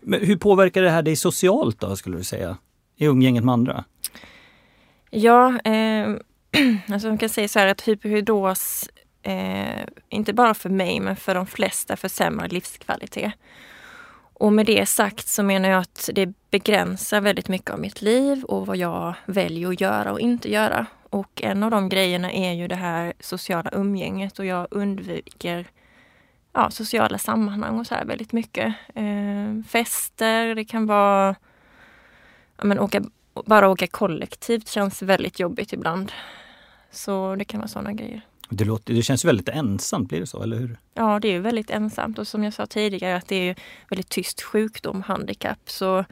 Men 0.05 0.25
hur 0.25 0.35
påverkar 0.35 0.81
det 0.81 0.89
här 0.89 1.01
dig 1.01 1.15
socialt 1.15 1.79
då, 1.79 1.95
skulle 1.95 2.17
du 2.17 2.23
säga? 2.23 2.57
I 2.95 3.05
umgänget 3.05 3.43
med 3.43 3.53
andra? 3.53 3.83
Ja, 5.09 5.59
eh, 5.63 6.07
alltså 6.93 7.07
man 7.07 7.17
kan 7.17 7.29
säga 7.29 7.47
så 7.47 7.59
här 7.59 7.67
att 7.67 7.87
hyperhidros, 7.87 8.89
eh, 9.23 9.85
inte 10.09 10.33
bara 10.33 10.53
för 10.53 10.69
mig, 10.69 10.99
men 10.99 11.15
för 11.15 11.35
de 11.35 11.45
flesta 11.45 11.95
försämrar 11.95 12.47
livskvalitet. 12.47 13.33
Och 14.33 14.53
med 14.53 14.65
det 14.65 14.85
sagt 14.85 15.27
så 15.27 15.43
menar 15.43 15.69
jag 15.69 15.81
att 15.81 16.09
det 16.13 16.33
begränsar 16.51 17.21
väldigt 17.21 17.47
mycket 17.47 17.69
av 17.69 17.79
mitt 17.79 18.01
liv 18.01 18.43
och 18.43 18.67
vad 18.67 18.77
jag 18.77 19.13
väljer 19.25 19.69
att 19.69 19.81
göra 19.81 20.11
och 20.11 20.19
inte 20.19 20.51
göra. 20.51 20.85
Och 21.09 21.41
en 21.43 21.63
av 21.63 21.71
de 21.71 21.89
grejerna 21.89 22.31
är 22.31 22.53
ju 22.53 22.67
det 22.67 22.75
här 22.75 23.13
sociala 23.19 23.69
umgänget 23.73 24.39
och 24.39 24.45
jag 24.45 24.67
undviker 24.71 25.65
ja, 26.55 26.69
sociala 26.69 27.17
sammanhang 27.17 27.79
och 27.79 27.87
så 27.87 27.95
här 27.95 28.05
väldigt 28.05 28.33
mycket. 28.33 28.75
Eh, 28.95 29.63
fester, 29.67 30.55
det 30.55 30.65
kan 30.65 30.85
vara 30.85 31.35
ja, 32.57 32.63
men 32.63 32.79
åka, 32.79 33.03
bara 33.45 33.69
åka 33.69 33.87
kollektivt 33.87 34.69
känns 34.69 35.01
väldigt 35.01 35.39
jobbigt 35.39 35.73
ibland. 35.73 36.11
Så 36.91 37.35
det 37.35 37.45
kan 37.45 37.59
vara 37.59 37.67
sådana 37.67 37.93
grejer. 37.93 38.21
Det, 38.49 38.65
låter, 38.65 38.93
det 38.93 39.01
känns 39.01 39.25
väldigt 39.25 39.49
ensamt, 39.49 40.09
blir 40.09 40.19
det 40.19 40.27
så? 40.27 40.43
eller 40.43 40.57
hur? 40.57 40.77
Ja, 40.93 41.19
det 41.19 41.27
är 41.27 41.39
väldigt 41.39 41.69
ensamt 41.69 42.19
och 42.19 42.27
som 42.27 42.43
jag 42.43 42.53
sa 42.53 42.65
tidigare 42.65 43.15
att 43.15 43.27
det 43.27 43.49
är 43.49 43.55
väldigt 43.89 44.09
tyst 44.09 44.41
sjukdom, 44.41 45.01
handikapp. 45.01 45.69
Så 45.69 46.05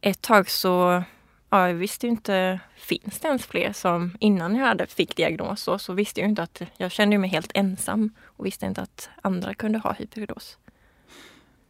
ett 0.00 0.20
tag 0.20 0.50
så 0.50 1.02
ja, 1.50 1.68
jag 1.68 1.74
visste 1.74 2.06
inte, 2.06 2.60
finns 2.76 3.20
det 3.20 3.28
ens 3.28 3.46
fler 3.46 3.72
som 3.72 4.16
innan 4.20 4.56
jag 4.56 4.66
hade 4.66 4.86
fick 4.86 5.16
diagnos 5.16 5.68
så 5.78 5.92
visste 5.92 6.20
jag 6.20 6.30
inte 6.30 6.42
att, 6.42 6.62
jag 6.76 6.92
kände 6.92 7.18
mig 7.18 7.30
helt 7.30 7.50
ensam 7.54 8.10
och 8.22 8.46
visste 8.46 8.66
inte 8.66 8.82
att 8.82 9.08
andra 9.22 9.54
kunde 9.54 9.78
ha 9.78 9.92
hyperhidros. 9.92 10.58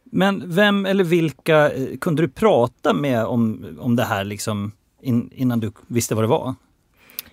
Men 0.03 0.55
vem 0.55 0.85
eller 0.85 1.03
vilka 1.03 1.71
eh, 1.71 1.97
kunde 1.97 2.21
du 2.21 2.29
prata 2.29 2.93
med 2.93 3.25
om, 3.25 3.65
om 3.79 3.95
det 3.95 4.03
här 4.03 4.23
liksom 4.23 4.71
in, 5.01 5.31
innan 5.33 5.59
du 5.59 5.71
visste 5.87 6.15
vad 6.15 6.23
det 6.23 6.27
var? 6.27 6.55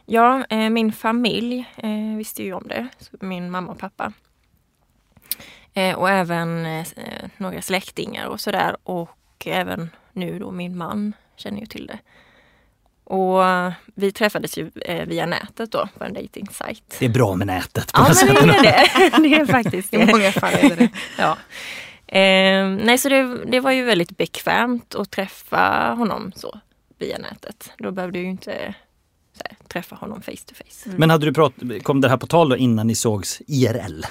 Ja, 0.06 0.44
eh, 0.44 0.70
min 0.70 0.92
familj 0.92 1.68
eh, 1.76 2.16
visste 2.16 2.42
ju 2.42 2.52
om 2.52 2.68
det. 2.68 2.88
Min 3.20 3.50
mamma 3.50 3.72
och 3.72 3.78
pappa. 3.78 4.12
Eh, 5.74 5.98
och 5.98 6.10
även 6.10 6.66
eh, 6.66 6.86
några 7.36 7.62
släktingar 7.62 8.26
och 8.26 8.40
sådär. 8.40 8.76
Och 8.82 9.46
även 9.46 9.90
nu 10.12 10.38
då 10.38 10.50
min 10.50 10.76
man 10.76 11.12
känner 11.36 11.60
ju 11.60 11.66
till 11.66 11.86
det. 11.86 11.98
Och 13.12 13.42
vi 13.94 14.12
träffades 14.12 14.58
ju 14.58 14.70
eh, 14.80 15.06
via 15.06 15.26
nätet 15.26 15.72
då 15.72 15.88
på 15.98 16.04
en 16.04 16.12
dejtingsajt. 16.12 16.96
Det 16.98 17.04
är 17.04 17.08
bra 17.08 17.34
med 17.34 17.46
nätet. 17.46 17.92
På 17.92 18.00
ja, 18.00 18.26
men 18.26 18.34
det 18.34 18.54
är 18.54 18.62
det. 18.62 19.28
Det 19.28 19.34
är 19.34 19.46
faktiskt 19.46 19.90
det. 19.90 19.96
I 19.96 20.06
många 20.06 20.32
fall 20.32 20.52
är 20.52 20.76
det 20.76 20.88
ja. 21.18 21.36
Eh, 22.18 22.68
nej, 22.68 22.98
så 22.98 23.08
det, 23.08 23.44
det, 23.44 23.60
var 23.60 23.70
ju 23.70 23.84
väldigt 23.84 24.16
bekvämt 24.16 24.94
att 24.94 25.10
träffa 25.10 25.94
honom 25.98 26.32
så 26.36 26.60
via 26.98 27.18
nätet. 27.18 27.72
Då 27.78 27.90
behövde 27.90 28.18
jag 28.18 28.24
ju 28.24 28.30
inte 28.30 28.50
här, 28.50 29.56
träffa 29.68 29.96
honom 29.96 30.22
face 30.22 30.32
to 30.46 30.54
face. 30.54 30.86
Mm. 30.86 30.98
Men 30.98 31.10
hade 31.10 31.26
du 31.26 31.32
prat, 31.32 31.52
kom 31.82 32.00
det 32.00 32.08
här 32.08 32.16
på 32.16 32.26
tal 32.26 32.48
då 32.48 32.56
innan 32.56 32.86
ni 32.86 32.94
sågs 32.94 33.42
IRL? 33.46 34.04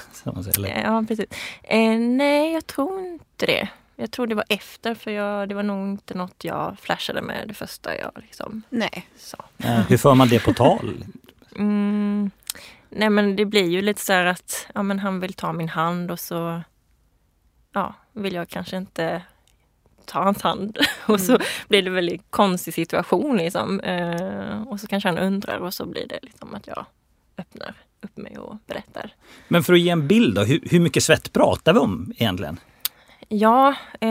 Ja, 0.83 1.05
precis. 1.07 1.25
Eh, 1.63 1.99
nej, 1.99 2.53
jag 2.53 2.67
tror 2.67 2.99
inte 2.99 3.45
det. 3.45 3.69
Jag 4.01 4.11
tror 4.11 4.27
det 4.27 4.35
var 4.35 4.45
efter 4.49 4.95
för 4.95 5.11
jag, 5.11 5.49
det 5.49 5.55
var 5.55 5.63
nog 5.63 5.89
inte 5.89 6.13
något 6.13 6.43
jag 6.43 6.77
flashade 6.79 7.21
med 7.21 7.47
det 7.47 7.53
första 7.53 7.97
jag 7.97 8.11
liksom 8.15 8.61
Nej. 8.69 9.07
sa. 9.15 9.45
Hur 9.89 9.97
för 9.97 10.15
man 10.15 10.27
det 10.27 10.39
på 10.39 10.53
tal? 10.53 11.05
Mm, 11.55 12.31
nej 12.89 13.09
men 13.09 13.35
det 13.35 13.45
blir 13.45 13.69
ju 13.69 13.81
lite 13.81 14.01
så 14.01 14.13
här 14.13 14.25
att 14.25 14.67
ja, 14.73 14.83
men 14.83 14.99
han 14.99 15.19
vill 15.19 15.33
ta 15.33 15.53
min 15.53 15.69
hand 15.69 16.11
och 16.11 16.19
så 16.19 16.61
ja, 17.73 17.95
vill 18.13 18.33
jag 18.33 18.49
kanske 18.49 18.77
inte 18.77 19.21
ta 20.05 20.23
hans 20.23 20.41
hand. 20.41 20.77
och 21.05 21.19
så 21.19 21.31
mm. 21.31 21.45
blir 21.67 21.81
det 21.81 21.87
en 21.89 21.93
väldigt 21.93 22.23
konstig 22.29 22.73
situation 22.73 23.37
liksom. 23.37 23.79
Eh, 23.79 24.61
och 24.61 24.79
så 24.79 24.87
kanske 24.87 25.09
han 25.09 25.17
undrar 25.17 25.57
och 25.57 25.73
så 25.73 25.85
blir 25.85 26.07
det 26.07 26.19
liksom 26.21 26.53
att 26.53 26.67
jag 26.67 26.85
öppnar 27.37 27.73
upp 28.01 28.17
mig 28.17 28.37
och 28.37 28.57
berättar. 28.67 29.15
Men 29.47 29.63
för 29.63 29.73
att 29.73 29.79
ge 29.79 29.89
en 29.89 30.07
bild 30.07 30.35
då, 30.35 30.43
hur, 30.43 30.59
hur 30.63 30.79
mycket 30.79 31.03
svett 31.03 31.33
pratar 31.33 31.73
vi 31.73 31.79
om 31.79 32.13
egentligen? 32.17 32.59
Ja, 33.33 33.75
eh, 33.99 34.09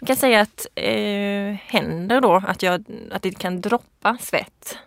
jag 0.00 0.06
kan 0.06 0.16
säga 0.16 0.40
att 0.40 0.66
eh, 0.74 1.54
händer 1.66 2.20
då 2.20 2.42
att, 2.46 2.62
jag, 2.62 2.84
att 3.10 3.22
det 3.22 3.38
kan 3.38 3.60
droppa 3.60 4.16
svett 4.20 4.78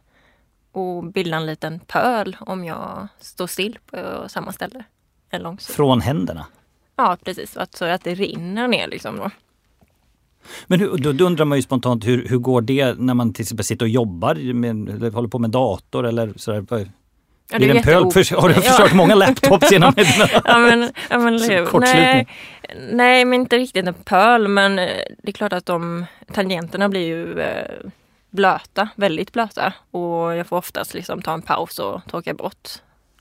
och 0.72 1.04
bilda 1.04 1.38
en 1.38 1.46
liten 1.46 1.80
pöl 1.80 2.38
om 2.40 2.66
jag 2.66 3.08
står 3.20 3.48
still 3.48 3.78
på 3.86 4.26
samma 4.28 4.52
ställe. 4.52 4.84
En 5.30 5.42
lång 5.42 5.58
Från 5.58 6.02
händerna? 6.02 6.46
Ja 6.96 7.18
precis, 7.24 7.58
att, 7.58 7.76
så 7.76 7.86
att 7.86 8.04
det 8.04 8.16
rinner 8.16 8.68
ner 8.68 8.88
liksom 8.88 9.18
då. 9.18 9.30
Men 10.68 10.80
hur, 10.80 10.98
då, 10.98 11.12
då 11.12 11.26
undrar 11.26 11.46
man 11.46 11.58
ju 11.58 11.62
spontant 11.62 12.08
hur, 12.08 12.28
hur 12.28 12.38
går 12.38 12.62
det 12.62 13.00
när 13.00 13.14
man 13.14 13.34
till 13.34 13.44
exempel 13.44 13.66
sitter 13.66 13.86
och 13.86 13.90
jobbar 13.90 14.54
med, 14.54 14.90
eller 14.90 15.12
håller 15.12 15.30
på 15.30 15.40
med 15.40 15.50
dator 15.50 16.06
eller 16.06 16.34
sådär? 16.36 16.90
Ja, 17.52 17.60
det 17.60 17.70
är 17.70 17.76
en 17.76 17.84
pöl? 17.84 18.12
För, 18.12 18.42
har 18.42 18.50
du 18.50 18.56
ja. 18.56 18.62
förstört 18.62 18.94
många 18.94 19.16
laptops 19.16 19.72
genom 19.72 19.94
ja, 20.46 20.58
men, 20.58 20.92
ja, 21.10 21.20
men, 21.20 21.36
nej, 21.80 22.28
nej, 22.92 23.26
men 23.26 23.42
inte 23.42 23.58
riktigt 23.58 23.88
en 23.88 23.94
pöl. 23.94 24.48
Men 24.48 24.80
eh, 24.80 24.88
det 25.24 25.30
är 25.30 25.34
klart 25.34 25.54
att 25.54 25.66
de 25.66 26.06
tangenterna 26.34 26.90
blir 26.90 27.08
ju 27.08 27.40
eh, 27.40 27.90
blöta, 28.30 28.90
väldigt 28.96 29.34
blöta. 29.34 29.74
Och 29.92 30.36
jag 30.36 30.48
får 30.48 30.58
oftast 30.58 30.94
liksom 30.94 31.22
ta 31.22 31.34
en 31.34 31.42
paus 31.42 31.80
och 31.80 32.02
torka 32.08 32.34
bort 32.34 32.70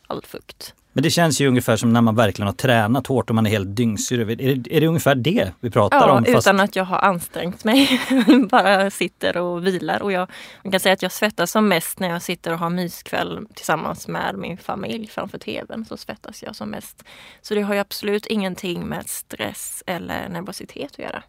all 0.06 0.22
fukt. 0.22 0.74
Men 0.98 1.02
det 1.02 1.10
känns 1.10 1.40
ju 1.40 1.48
ungefär 1.48 1.76
som 1.76 1.92
när 1.92 2.00
man 2.00 2.14
verkligen 2.14 2.46
har 2.46 2.54
tränat 2.54 3.06
hårt 3.06 3.30
och 3.30 3.34
man 3.36 3.46
är 3.46 3.50
helt 3.50 3.76
dyngsyr. 3.76 4.20
Är 4.20 4.36
det, 4.36 4.76
är 4.76 4.80
det 4.80 4.86
ungefär 4.86 5.14
det 5.14 5.52
vi 5.60 5.70
pratar 5.70 6.08
ja, 6.08 6.12
om? 6.12 6.24
Ja, 6.26 6.38
utan 6.38 6.60
att 6.60 6.76
jag 6.76 6.84
har 6.84 6.98
ansträngt 6.98 7.64
mig. 7.64 8.00
Bara 8.50 8.90
sitter 8.90 9.36
och 9.36 9.66
vilar. 9.66 10.02
Och 10.02 10.12
jag, 10.12 10.30
jag 10.62 10.72
kan 10.72 10.80
säga 10.80 10.92
att 10.92 11.02
jag 11.02 11.12
svettas 11.12 11.50
som 11.50 11.68
mest 11.68 12.00
när 12.00 12.08
jag 12.08 12.22
sitter 12.22 12.52
och 12.52 12.58
har 12.58 12.70
myskväll 12.70 13.46
tillsammans 13.54 14.08
med 14.08 14.34
min 14.38 14.58
familj 14.58 15.06
framför 15.06 15.38
tvn. 15.38 15.84
Så 15.84 15.96
svettas 15.96 16.42
jag 16.42 16.56
som 16.56 16.70
mest. 16.70 17.04
Så 17.42 17.54
det 17.54 17.62
har 17.62 17.74
ju 17.74 17.80
absolut 17.80 18.26
ingenting 18.26 18.86
med 18.86 19.08
stress 19.08 19.82
eller 19.86 20.28
nervositet 20.28 20.92
att 20.92 20.98
göra. 20.98 21.22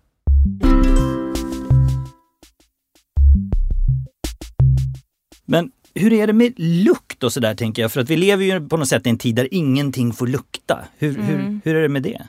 Men 5.45 5.71
hur 5.99 6.13
är 6.13 6.27
det 6.27 6.33
med 6.33 6.53
lukt 6.57 7.23
och 7.23 7.33
sådär 7.33 7.55
tänker 7.55 7.81
jag? 7.81 7.91
För 7.91 8.01
att 8.01 8.09
vi 8.09 8.17
lever 8.17 8.45
ju 8.45 8.69
på 8.69 8.77
något 8.77 8.87
sätt 8.87 9.07
i 9.07 9.09
en 9.09 9.17
tid 9.17 9.35
där 9.35 9.47
ingenting 9.51 10.13
får 10.13 10.27
lukta. 10.27 10.87
Hur, 10.97 11.19
mm. 11.19 11.25
hur, 11.25 11.59
hur 11.63 11.75
är 11.75 11.81
det 11.81 11.89
med 11.89 12.03
det? 12.03 12.27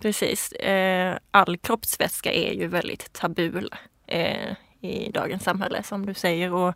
Precis. 0.00 0.52
Eh, 0.52 1.18
all 1.30 1.56
kroppsvätska 1.56 2.32
är 2.32 2.52
ju 2.52 2.66
väldigt 2.66 3.12
tabu 3.12 3.68
eh, 4.06 4.52
i 4.80 5.10
dagens 5.14 5.42
samhälle 5.42 5.82
som 5.82 6.06
du 6.06 6.14
säger. 6.14 6.52
Och, 6.52 6.74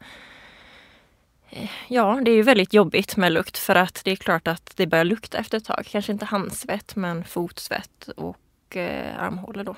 eh, 1.50 1.70
ja, 1.88 2.20
det 2.24 2.30
är 2.30 2.34
ju 2.34 2.42
väldigt 2.42 2.74
jobbigt 2.74 3.16
med 3.16 3.32
lukt 3.32 3.58
för 3.58 3.74
att 3.74 4.00
det 4.04 4.10
är 4.10 4.16
klart 4.16 4.48
att 4.48 4.72
det 4.76 4.86
börjar 4.86 5.04
lukta 5.04 5.38
efter 5.38 5.58
ett 5.58 5.64
tag. 5.64 5.86
Kanske 5.90 6.12
inte 6.12 6.24
handsvett 6.24 6.96
men 6.96 7.24
fotsvett 7.24 8.08
och 8.16 8.76
armhålor 9.16 9.64
då. 9.64 9.76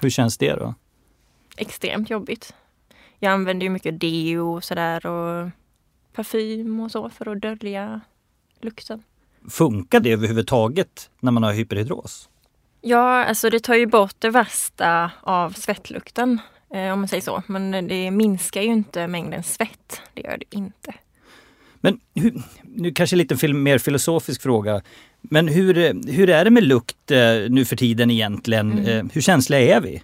Hur 0.00 0.10
känns 0.10 0.38
det 0.38 0.54
då? 0.54 0.74
Extremt 1.56 2.10
jobbigt 2.10 2.54
jag 3.18 3.32
använder 3.32 3.64
ju 3.64 3.70
mycket 3.70 4.00
deo 4.00 4.54
och 4.56 4.64
sådär 4.64 5.06
och 5.06 5.50
parfym 6.12 6.80
och 6.80 6.90
så 6.90 7.10
för 7.10 7.28
att 7.28 7.42
dölja 7.42 8.00
lukten. 8.60 9.02
Funkar 9.50 10.00
det 10.00 10.12
överhuvudtaget 10.12 11.10
när 11.20 11.32
man 11.32 11.42
har 11.42 11.52
hyperhidros? 11.52 12.28
Ja, 12.80 13.24
alltså 13.24 13.50
det 13.50 13.60
tar 13.60 13.74
ju 13.74 13.86
bort 13.86 14.14
det 14.18 14.30
värsta 14.30 15.10
av 15.20 15.50
svettlukten 15.50 16.40
eh, 16.74 16.92
om 16.92 17.00
man 17.00 17.08
säger 17.08 17.22
så. 17.22 17.42
Men 17.46 17.88
det 17.88 18.10
minskar 18.10 18.62
ju 18.62 18.68
inte 18.68 19.06
mängden 19.06 19.42
svett. 19.42 20.02
Det 20.14 20.22
gör 20.22 20.36
det 20.38 20.56
inte. 20.56 20.94
Men 21.80 22.00
hur, 22.14 22.42
nu 22.62 22.92
kanske 22.92 23.16
lite 23.16 23.48
mer 23.48 23.78
filosofisk 23.78 24.42
fråga. 24.42 24.82
Men 25.20 25.48
hur, 25.48 25.74
hur 26.12 26.30
är 26.30 26.44
det 26.44 26.50
med 26.50 26.64
lukt 26.64 27.10
eh, 27.10 27.18
nu 27.48 27.64
för 27.64 27.76
tiden 27.76 28.10
egentligen? 28.10 28.72
Mm. 28.72 28.86
Eh, 28.86 29.12
hur 29.12 29.20
känsliga 29.20 29.76
är 29.76 29.80
vi? 29.80 30.02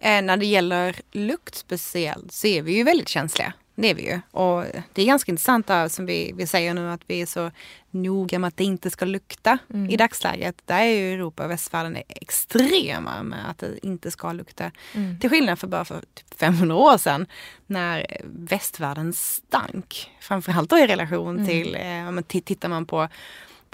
Eh, 0.00 0.22
när 0.22 0.36
det 0.36 0.46
gäller 0.46 0.96
lukt 1.12 1.54
speciellt 1.54 2.32
så 2.32 2.46
är 2.46 2.62
vi 2.62 2.76
ju 2.76 2.82
väldigt 2.84 3.08
känsliga. 3.08 3.52
Det 3.76 3.90
är 3.90 3.94
vi 3.94 4.10
ju. 4.10 4.20
Och 4.30 4.64
det 4.92 5.02
är 5.02 5.06
ganska 5.06 5.32
intressant 5.32 5.66
där, 5.66 5.88
som 5.88 6.06
vi, 6.06 6.32
vi 6.36 6.46
säger 6.46 6.74
nu 6.74 6.90
att 6.90 7.00
vi 7.06 7.22
är 7.22 7.26
så 7.26 7.50
noga 7.90 8.38
med 8.38 8.48
att 8.48 8.56
det 8.56 8.64
inte 8.64 8.90
ska 8.90 9.04
lukta 9.04 9.58
mm. 9.74 9.90
i 9.90 9.96
dagsläget. 9.96 10.62
Där 10.64 10.80
är 10.80 10.84
ju 10.86 11.14
Europa 11.14 11.44
och 11.44 11.50
västvärlden 11.50 11.96
extrema 12.08 13.22
med 13.22 13.50
att 13.50 13.58
det 13.58 13.86
inte 13.86 14.10
ska 14.10 14.32
lukta. 14.32 14.70
Mm. 14.92 15.20
Till 15.20 15.30
skillnad 15.30 15.58
för 15.58 15.66
bara 15.66 15.84
för 15.84 16.00
typ 16.00 16.34
500 16.38 16.76
år 16.76 16.98
sedan 16.98 17.26
när 17.66 18.06
västvärlden 18.24 19.12
stank. 19.12 20.10
Framförallt 20.20 20.70
då 20.70 20.78
i 20.78 20.86
relation 20.86 21.38
mm. 21.38 21.46
till, 21.46 21.74
eh, 21.74 22.40
tittar 22.44 22.68
man 22.68 22.86
på 22.86 23.08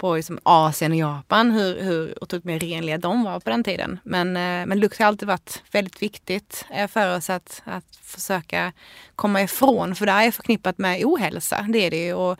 på 0.01 0.15
liksom 0.15 0.39
Asien 0.43 0.91
och 0.91 0.97
Japan, 0.97 1.51
hur, 1.51 1.81
hur 1.81 2.23
otroligt 2.23 2.45
mer 2.45 2.59
renliga 2.59 2.97
de 2.97 3.23
var 3.23 3.39
på 3.39 3.49
den 3.49 3.63
tiden. 3.63 3.99
Men, 4.03 4.27
eh, 4.27 4.65
men 4.65 4.79
lukt 4.79 4.99
har 4.99 5.05
alltid 5.05 5.27
varit 5.27 5.63
väldigt 5.71 6.01
viktigt 6.01 6.65
eh, 6.69 6.87
för 6.87 7.15
oss 7.15 7.29
att, 7.29 7.61
att 7.65 7.95
försöka 8.01 8.73
komma 9.15 9.41
ifrån, 9.41 9.95
för 9.95 10.05
det 10.05 10.11
är 10.11 10.31
förknippat 10.31 10.77
med 10.77 11.05
ohälsa. 11.05 11.65
Det 11.69 11.85
är 11.85 11.91
det 11.91 12.05
ju. 12.05 12.13
Och 12.13 12.39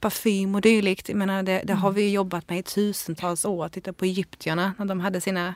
parfym 0.00 0.54
och 0.54 0.60
dylikt, 0.60 1.08
jag 1.08 1.18
menar, 1.18 1.42
det, 1.42 1.62
det 1.64 1.74
har 1.74 1.88
mm. 1.88 1.94
vi 1.94 2.12
jobbat 2.12 2.48
med 2.48 2.58
i 2.58 2.62
tusentals 2.62 3.44
år. 3.44 3.68
Titta 3.68 3.92
på 3.92 4.04
egyptierna 4.04 4.74
när 4.78 4.86
de 4.86 5.00
hade 5.00 5.20
sina 5.20 5.54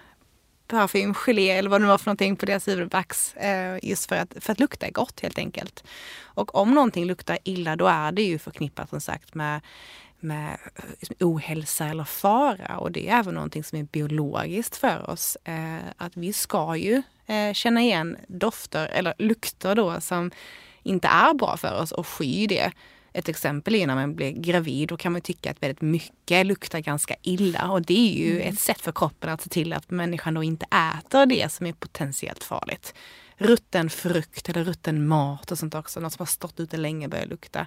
parfym, 0.66 1.14
gelé 1.14 1.50
eller 1.50 1.70
vad 1.70 1.80
det 1.80 1.86
var 1.86 1.98
för 1.98 2.06
någonting 2.06 2.36
på 2.36 2.46
deras 2.46 2.68
huvudvax. 2.68 3.36
Eh, 3.36 3.78
just 3.82 4.08
för 4.08 4.16
att, 4.16 4.34
för 4.40 4.52
att 4.52 4.60
lukta 4.60 4.90
gott 4.90 5.20
helt 5.20 5.38
enkelt. 5.38 5.84
Och 6.22 6.54
om 6.54 6.75
någonting 6.75 7.04
luktar 7.04 7.38
illa 7.44 7.76
då 7.76 7.86
är 7.86 8.12
det 8.12 8.22
ju 8.22 8.38
förknippat 8.38 8.90
som 8.90 9.00
sagt 9.00 9.34
med 9.34 9.60
med 10.26 10.59
liksom, 10.99 11.16
ohälsa 11.21 11.87
eller 11.87 12.04
fara. 12.04 12.78
Och 12.78 12.92
det 12.92 13.09
är 13.09 13.18
även 13.18 13.35
någonting 13.35 13.64
som 13.64 13.78
är 13.78 13.83
biologiskt 13.83 14.76
för 14.76 15.11
oss. 15.11 15.37
Eh, 15.45 15.78
att 15.97 16.16
vi 16.16 16.33
ska 16.33 16.76
ju 16.76 17.02
eh, 17.26 17.52
känna 17.52 17.80
igen 17.80 18.16
dofter 18.28 18.87
eller 18.87 19.14
lukter 19.18 19.75
då 19.75 20.00
som 20.00 20.30
inte 20.83 21.09
är 21.09 21.35
bra 21.35 21.56
för 21.56 21.80
oss 21.83 21.92
och 21.92 22.06
sky 22.06 22.47
det. 22.47 22.73
Ett 23.12 23.28
exempel 23.28 23.75
är 23.75 23.87
när 23.87 23.95
man 23.95 24.14
blir 24.14 24.33
gravid. 24.33 24.88
Då 24.88 24.97
kan 24.97 25.12
man 25.12 25.21
tycka 25.21 25.50
att 25.50 25.62
väldigt 25.62 25.80
mycket 25.80 26.47
luktar 26.47 26.80
ganska 26.80 27.16
illa. 27.23 27.71
Och 27.71 27.83
det 27.83 28.11
är 28.11 28.26
ju 28.26 28.40
mm. 28.40 28.52
ett 28.52 28.61
sätt 28.61 28.80
för 28.80 28.92
kroppen 28.92 29.30
att 29.30 29.42
se 29.42 29.49
till 29.49 29.73
att 29.73 29.90
människan 29.90 30.35
då 30.35 30.42
inte 30.42 30.66
äter 30.66 31.26
det 31.26 31.52
som 31.52 31.66
är 31.66 31.73
potentiellt 31.73 32.45
farligt. 32.45 32.95
Rutten 33.37 33.90
frukt 33.90 34.49
eller 34.49 34.64
rutten 34.64 35.06
mat 35.06 35.52
och 35.52 35.59
sånt 35.59 35.75
också. 35.75 36.00
Något 36.00 36.12
som 36.12 36.21
har 36.21 36.26
stått 36.26 36.61
ute 36.61 36.76
länge 36.76 37.09
börjar 37.09 37.26
lukta. 37.26 37.66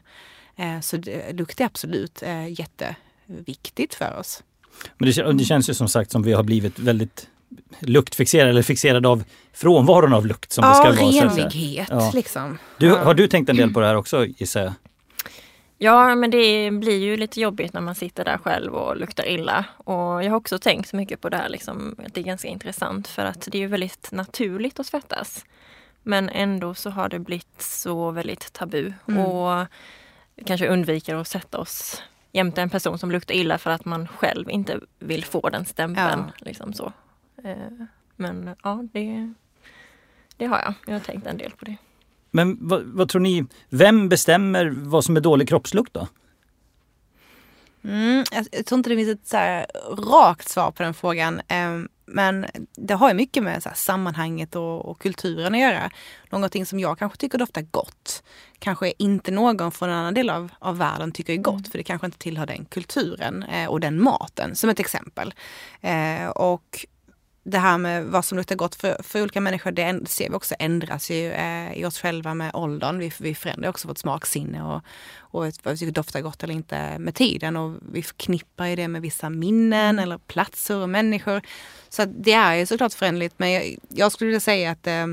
Eh, 0.59 0.79
så 0.79 0.97
lukt 1.31 1.61
är 1.61 1.65
absolut 1.65 2.23
eh, 2.23 2.59
jätteviktigt 2.59 3.93
för 3.93 4.17
oss. 4.19 4.43
Men 4.97 5.09
det, 5.09 5.33
det 5.33 5.43
känns 5.43 5.69
ju 5.69 5.73
som 5.73 5.87
sagt 5.87 6.11
som 6.11 6.23
vi 6.23 6.33
har 6.33 6.43
blivit 6.43 6.79
väldigt 6.79 7.27
luktfixerade 7.79 8.49
eller 8.49 8.61
fixerade 8.61 9.07
av 9.07 9.23
frånvaron 9.53 10.13
av 10.13 10.25
lukt. 10.25 10.51
Som 10.51 10.63
ja, 10.63 10.69
det 10.69 10.75
ska 10.75 11.05
vara, 11.05 11.27
renlighet 11.27 11.87
ja. 11.89 12.11
liksom. 12.13 12.57
Du, 12.77 12.89
har 12.89 13.13
du 13.13 13.27
tänkt 13.27 13.49
en 13.49 13.55
del 13.55 13.73
på 13.73 13.79
det 13.79 13.87
här 13.87 13.95
också 13.95 14.25
gissar 14.25 14.61
jag? 14.61 14.73
Ja, 15.77 16.15
men 16.15 16.31
det 16.31 16.71
blir 16.71 16.97
ju 16.97 17.17
lite 17.17 17.41
jobbigt 17.41 17.73
när 17.73 17.81
man 17.81 17.95
sitter 17.95 18.25
där 18.25 18.37
själv 18.37 18.75
och 18.75 18.97
luktar 18.97 19.27
illa. 19.27 19.65
Och 19.77 20.23
jag 20.23 20.29
har 20.29 20.35
också 20.35 20.59
tänkt 20.59 20.89
så 20.89 20.95
mycket 20.95 21.21
på 21.21 21.29
det 21.29 21.37
här, 21.37 21.49
liksom, 21.49 21.95
att 22.05 22.13
det 22.13 22.21
är 22.21 22.23
ganska 22.23 22.47
intressant 22.47 23.07
för 23.07 23.25
att 23.25 23.47
det 23.51 23.57
är 23.57 23.59
ju 23.59 23.67
väldigt 23.67 24.11
naturligt 24.11 24.79
att 24.79 24.85
svettas. 24.85 25.45
Men 26.03 26.29
ändå 26.29 26.73
så 26.73 26.89
har 26.89 27.09
det 27.09 27.19
blivit 27.19 27.61
så 27.61 28.11
väldigt 28.11 28.53
tabu. 28.53 28.93
Mm. 29.07 29.25
Och 29.25 29.67
kanske 30.45 30.67
undviker 30.67 31.15
att 31.15 31.27
sätta 31.27 31.57
oss 31.57 32.01
jämte 32.31 32.61
en 32.61 32.69
person 32.69 32.99
som 32.99 33.11
luktar 33.11 33.35
illa 33.35 33.57
för 33.57 33.71
att 33.71 33.85
man 33.85 34.07
själv 34.07 34.49
inte 34.49 34.79
vill 34.99 35.25
få 35.25 35.49
den 35.49 35.65
stämpeln. 35.65 36.23
Ja. 36.27 36.45
Liksom 36.45 36.73
så. 36.73 36.93
Eh, 37.43 37.55
men 38.15 38.55
ja, 38.63 38.83
det, 38.93 39.33
det 40.37 40.45
har 40.45 40.57
jag. 40.57 40.73
Jag 40.85 40.93
har 40.93 40.99
tänkt 40.99 41.27
en 41.27 41.37
del 41.37 41.51
på 41.51 41.65
det. 41.65 41.77
Men 42.31 42.57
vad, 42.61 42.83
vad 42.83 43.09
tror 43.09 43.21
ni, 43.21 43.45
vem 43.69 44.09
bestämmer 44.09 44.73
vad 44.75 45.05
som 45.05 45.17
är 45.17 45.21
dålig 45.21 45.49
kroppslukt 45.49 45.93
då? 45.93 46.07
Mm, 47.81 48.23
jag, 48.31 48.47
jag 48.51 48.65
tror 48.65 48.77
inte 48.77 48.89
det 48.89 48.95
finns 48.95 49.09
ett 49.09 49.27
så 49.27 49.65
rakt 50.11 50.49
svar 50.49 50.71
på 50.71 50.83
den 50.83 50.93
frågan. 50.93 51.41
Men 52.11 52.45
det 52.75 52.93
har 52.93 53.09
ju 53.09 53.15
mycket 53.15 53.43
med 53.43 53.63
så 53.63 53.69
sammanhanget 53.75 54.55
och, 54.55 54.85
och, 54.85 55.01
kulturen 55.01 55.53
att 55.53 55.59
göra. 55.59 55.91
Någonting 56.29 56.65
som 56.65 56.79
jag 56.79 56.99
kanske 56.99 57.17
tycker 57.17 57.37
doftar 57.37 57.61
gott 57.61 58.23
kanske 58.59 58.93
inte 58.97 59.31
någon 59.31 59.71
från 59.71 59.89
en 59.89 59.95
annan 59.95 60.13
del 60.13 60.29
av, 60.29 60.51
av 60.59 60.77
världen 60.77 61.11
tycker 61.11 61.33
är 61.33 61.37
gott 61.37 61.53
mm. 61.53 61.63
för 61.63 61.77
det 61.77 61.83
kanske 61.83 62.05
inte 62.05 62.17
tillhör 62.17 62.45
den 62.45 62.65
kulturen 62.65 63.43
eh, 63.43 63.69
och 63.69 63.79
den 63.79 64.03
maten 64.03 64.55
som 64.55 64.69
ett 64.69 64.79
exempel. 64.79 65.33
Eh, 65.81 66.27
och 66.27 66.85
det 67.43 67.57
här 67.57 67.77
med 67.77 68.05
vad 68.05 68.25
som 68.25 68.37
luktar 68.37 68.55
gott 68.55 68.75
för, 68.75 69.03
för 69.03 69.21
olika 69.21 69.41
människor, 69.41 69.71
det 69.71 70.09
ser 70.09 70.29
vi 70.29 70.35
också 70.35 70.55
ändras 70.59 71.11
ju 71.11 71.31
eh, 71.31 71.73
i 71.73 71.85
oss 71.85 71.99
själva 71.99 72.33
med 72.33 72.51
åldern. 72.53 72.99
Vi, 72.99 73.11
vi 73.19 73.35
förändrar 73.35 73.69
också 73.69 73.87
vårt 73.87 73.97
smaksinne 73.97 74.63
och, 74.63 74.81
och 75.17 75.43
vad 75.63 75.73
vi 75.73 75.77
tycker 75.77 75.91
doftar 75.91 76.21
gott 76.21 76.43
eller 76.43 76.53
inte 76.53 76.99
med 76.99 77.15
tiden. 77.15 77.57
Och 77.57 77.75
vi 77.91 78.03
förknippar 78.03 78.65
ju 78.65 78.75
det 78.75 78.87
med 78.87 79.01
vissa 79.01 79.29
minnen 79.29 79.89
mm. 79.89 80.03
eller 80.03 80.17
platser 80.17 80.77
och 80.77 80.89
människor. 80.89 81.41
Så 81.89 82.05
det 82.05 82.33
är 82.33 82.55
ju 82.55 82.65
såklart 82.65 82.93
förändligt. 82.93 83.33
Men 83.37 83.51
jag, 83.51 83.75
jag 83.89 84.11
skulle 84.11 84.27
vilja 84.27 84.39
säga 84.39 84.71
att 84.71 84.87
eh, 84.87 85.03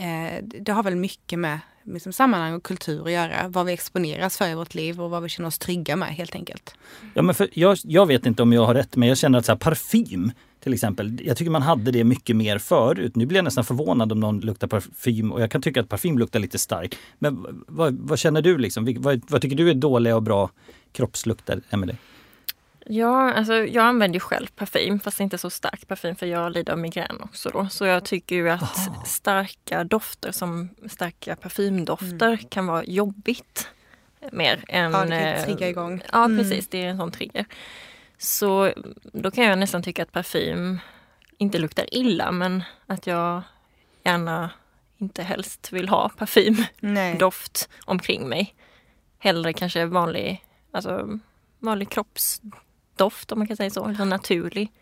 eh, 0.00 0.42
det 0.42 0.72
har 0.72 0.82
väl 0.82 0.96
mycket 0.96 1.38
med 1.38 1.58
liksom 1.84 2.12
sammanhang 2.12 2.54
och 2.54 2.62
kultur 2.62 3.06
att 3.06 3.12
göra. 3.12 3.48
Vad 3.48 3.66
vi 3.66 3.72
exponeras 3.72 4.38
för 4.38 4.48
i 4.48 4.54
vårt 4.54 4.74
liv 4.74 5.02
och 5.02 5.10
vad 5.10 5.22
vi 5.22 5.28
känner 5.28 5.48
oss 5.48 5.58
trygga 5.58 5.96
med 5.96 6.08
helt 6.08 6.34
enkelt. 6.34 6.74
Ja, 7.14 7.22
men 7.22 7.34
för 7.34 7.48
jag, 7.52 7.78
jag 7.82 8.06
vet 8.06 8.26
inte 8.26 8.42
om 8.42 8.52
jag 8.52 8.66
har 8.66 8.74
rätt 8.74 8.96
men 8.96 9.08
jag 9.08 9.18
känner 9.18 9.38
att 9.38 9.46
så 9.46 9.52
här, 9.52 9.58
parfym 9.58 10.32
till 10.66 10.74
exempel. 10.74 11.20
Jag 11.24 11.36
tycker 11.36 11.50
man 11.50 11.62
hade 11.62 11.90
det 11.90 12.04
mycket 12.04 12.36
mer 12.36 12.58
förut. 12.58 13.16
Nu 13.16 13.26
blir 13.26 13.38
jag 13.38 13.44
nästan 13.44 13.64
förvånad 13.64 14.12
om 14.12 14.20
någon 14.20 14.40
luktar 14.40 14.66
parfym 14.66 15.32
och 15.32 15.40
jag 15.42 15.50
kan 15.50 15.62
tycka 15.62 15.80
att 15.80 15.88
parfym 15.88 16.18
luktar 16.18 16.40
lite 16.40 16.58
starkt. 16.58 16.98
Men 17.18 17.64
vad, 17.68 17.94
vad 17.94 18.18
känner 18.18 18.42
du 18.42 18.58
liksom? 18.58 18.94
Vad, 18.98 19.22
vad, 19.30 19.42
tycker 19.42 19.56
du 19.56 19.70
är 19.70 19.74
dåliga 19.74 20.16
och 20.16 20.22
bra 20.22 20.50
kroppslukter, 20.92 21.62
Emelie? 21.70 21.96
Ja, 22.86 23.32
alltså 23.32 23.54
jag 23.54 23.84
använder 23.84 24.16
ju 24.16 24.20
själv 24.20 24.46
parfym 24.56 25.00
fast 25.00 25.20
inte 25.20 25.38
så 25.38 25.50
stark 25.50 25.88
parfym 25.88 26.16
för 26.16 26.26
jag 26.26 26.52
lider 26.52 26.72
av 26.72 26.78
migrän 26.78 27.20
också 27.20 27.50
då. 27.50 27.68
Så 27.70 27.84
jag 27.84 28.04
tycker 28.04 28.36
ju 28.36 28.48
att 28.48 28.62
oh. 28.62 29.04
starka 29.04 29.84
dofter 29.84 30.32
som 30.32 30.68
starka 30.90 31.36
parfymdofter 31.36 32.28
mm. 32.28 32.38
kan 32.48 32.66
vara 32.66 32.84
jobbigt. 32.84 33.68
Mer 34.32 34.64
än... 34.68 34.92
Ja, 34.92 35.04
det 35.04 35.34
kan 35.36 35.44
trigga 35.44 35.68
igång. 35.68 36.02
Ja, 36.12 36.24
mm. 36.24 36.38
precis. 36.38 36.68
Det 36.68 36.84
är 36.84 36.88
en 36.88 36.98
sån 36.98 37.12
trigger. 37.12 37.46
Så 38.18 38.72
då 39.12 39.30
kan 39.30 39.44
jag 39.44 39.58
nästan 39.58 39.82
tycka 39.82 40.02
att 40.02 40.12
parfym 40.12 40.78
inte 41.38 41.58
luktar 41.58 41.94
illa 41.94 42.32
men 42.32 42.62
att 42.86 43.06
jag 43.06 43.42
gärna 44.04 44.50
inte 44.98 45.22
helst 45.22 45.72
vill 45.72 45.88
ha 45.88 46.08
parfymdoft 46.08 47.68
omkring 47.84 48.28
mig. 48.28 48.54
Hellre 49.18 49.52
kanske 49.52 49.84
vanlig, 49.84 50.44
alltså 50.72 51.18
vanlig 51.58 51.90
kroppsdoft 51.90 53.32
om 53.32 53.38
man 53.38 53.48
kan 53.48 53.56
säga 53.56 53.70
så, 53.70 53.84
eller 53.84 54.04
naturlig 54.04 54.72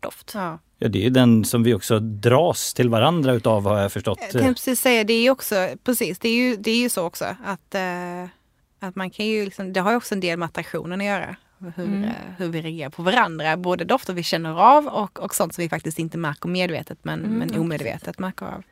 doft. 0.00 0.32
Ja. 0.34 0.58
Ja, 0.78 0.88
det 0.88 1.06
är 1.06 1.10
den 1.10 1.44
som 1.44 1.62
vi 1.62 1.74
också 1.74 1.98
dras 2.00 2.74
till 2.74 2.88
varandra 2.88 3.32
utav 3.32 3.64
har 3.64 3.78
jag 3.78 3.92
förstått. 3.92 4.18
Jag 4.32 4.42
kan 4.42 4.54
precis 4.54 4.80
säga, 4.80 5.04
det 5.04 5.12
är 5.12 5.30
också, 5.30 5.68
precis, 5.84 6.18
det 6.18 6.28
är 6.28 6.34
ju, 6.34 6.56
det 6.56 6.70
är 6.70 6.78
ju 6.78 6.88
så 6.88 7.04
också 7.04 7.24
att, 7.24 7.74
uh, 7.74 8.28
att 8.80 8.96
man 8.96 9.10
kan 9.10 9.26
ju 9.26 9.44
liksom, 9.44 9.72
det 9.72 9.80
har 9.80 9.90
ju 9.90 9.96
också 9.96 10.14
en 10.14 10.20
del 10.20 10.38
med 10.38 10.46
attraktionen 10.46 11.00
att 11.00 11.06
göra 11.06 11.36
hur, 11.58 11.84
mm. 11.84 12.04
Eh, 12.04 12.10
hur 12.38 12.48
vi 12.48 12.62
reagerar 12.62 12.90
på 12.90 13.02
varandra. 13.02 13.56
Både 13.56 13.84
dofter 13.84 14.12
vi 14.12 14.22
känner 14.22 14.60
av 14.60 14.86
och, 14.86 15.20
och 15.20 15.34
sånt 15.34 15.54
som 15.54 15.62
vi 15.62 15.68
faktiskt 15.68 15.98
inte 15.98 16.18
märker 16.18 16.48
medvetet 16.48 16.98
men, 17.02 17.24
mm. 17.24 17.38
men 17.38 17.58
omedvetet 17.60 18.18
märker 18.18 18.46
av. 18.46 18.62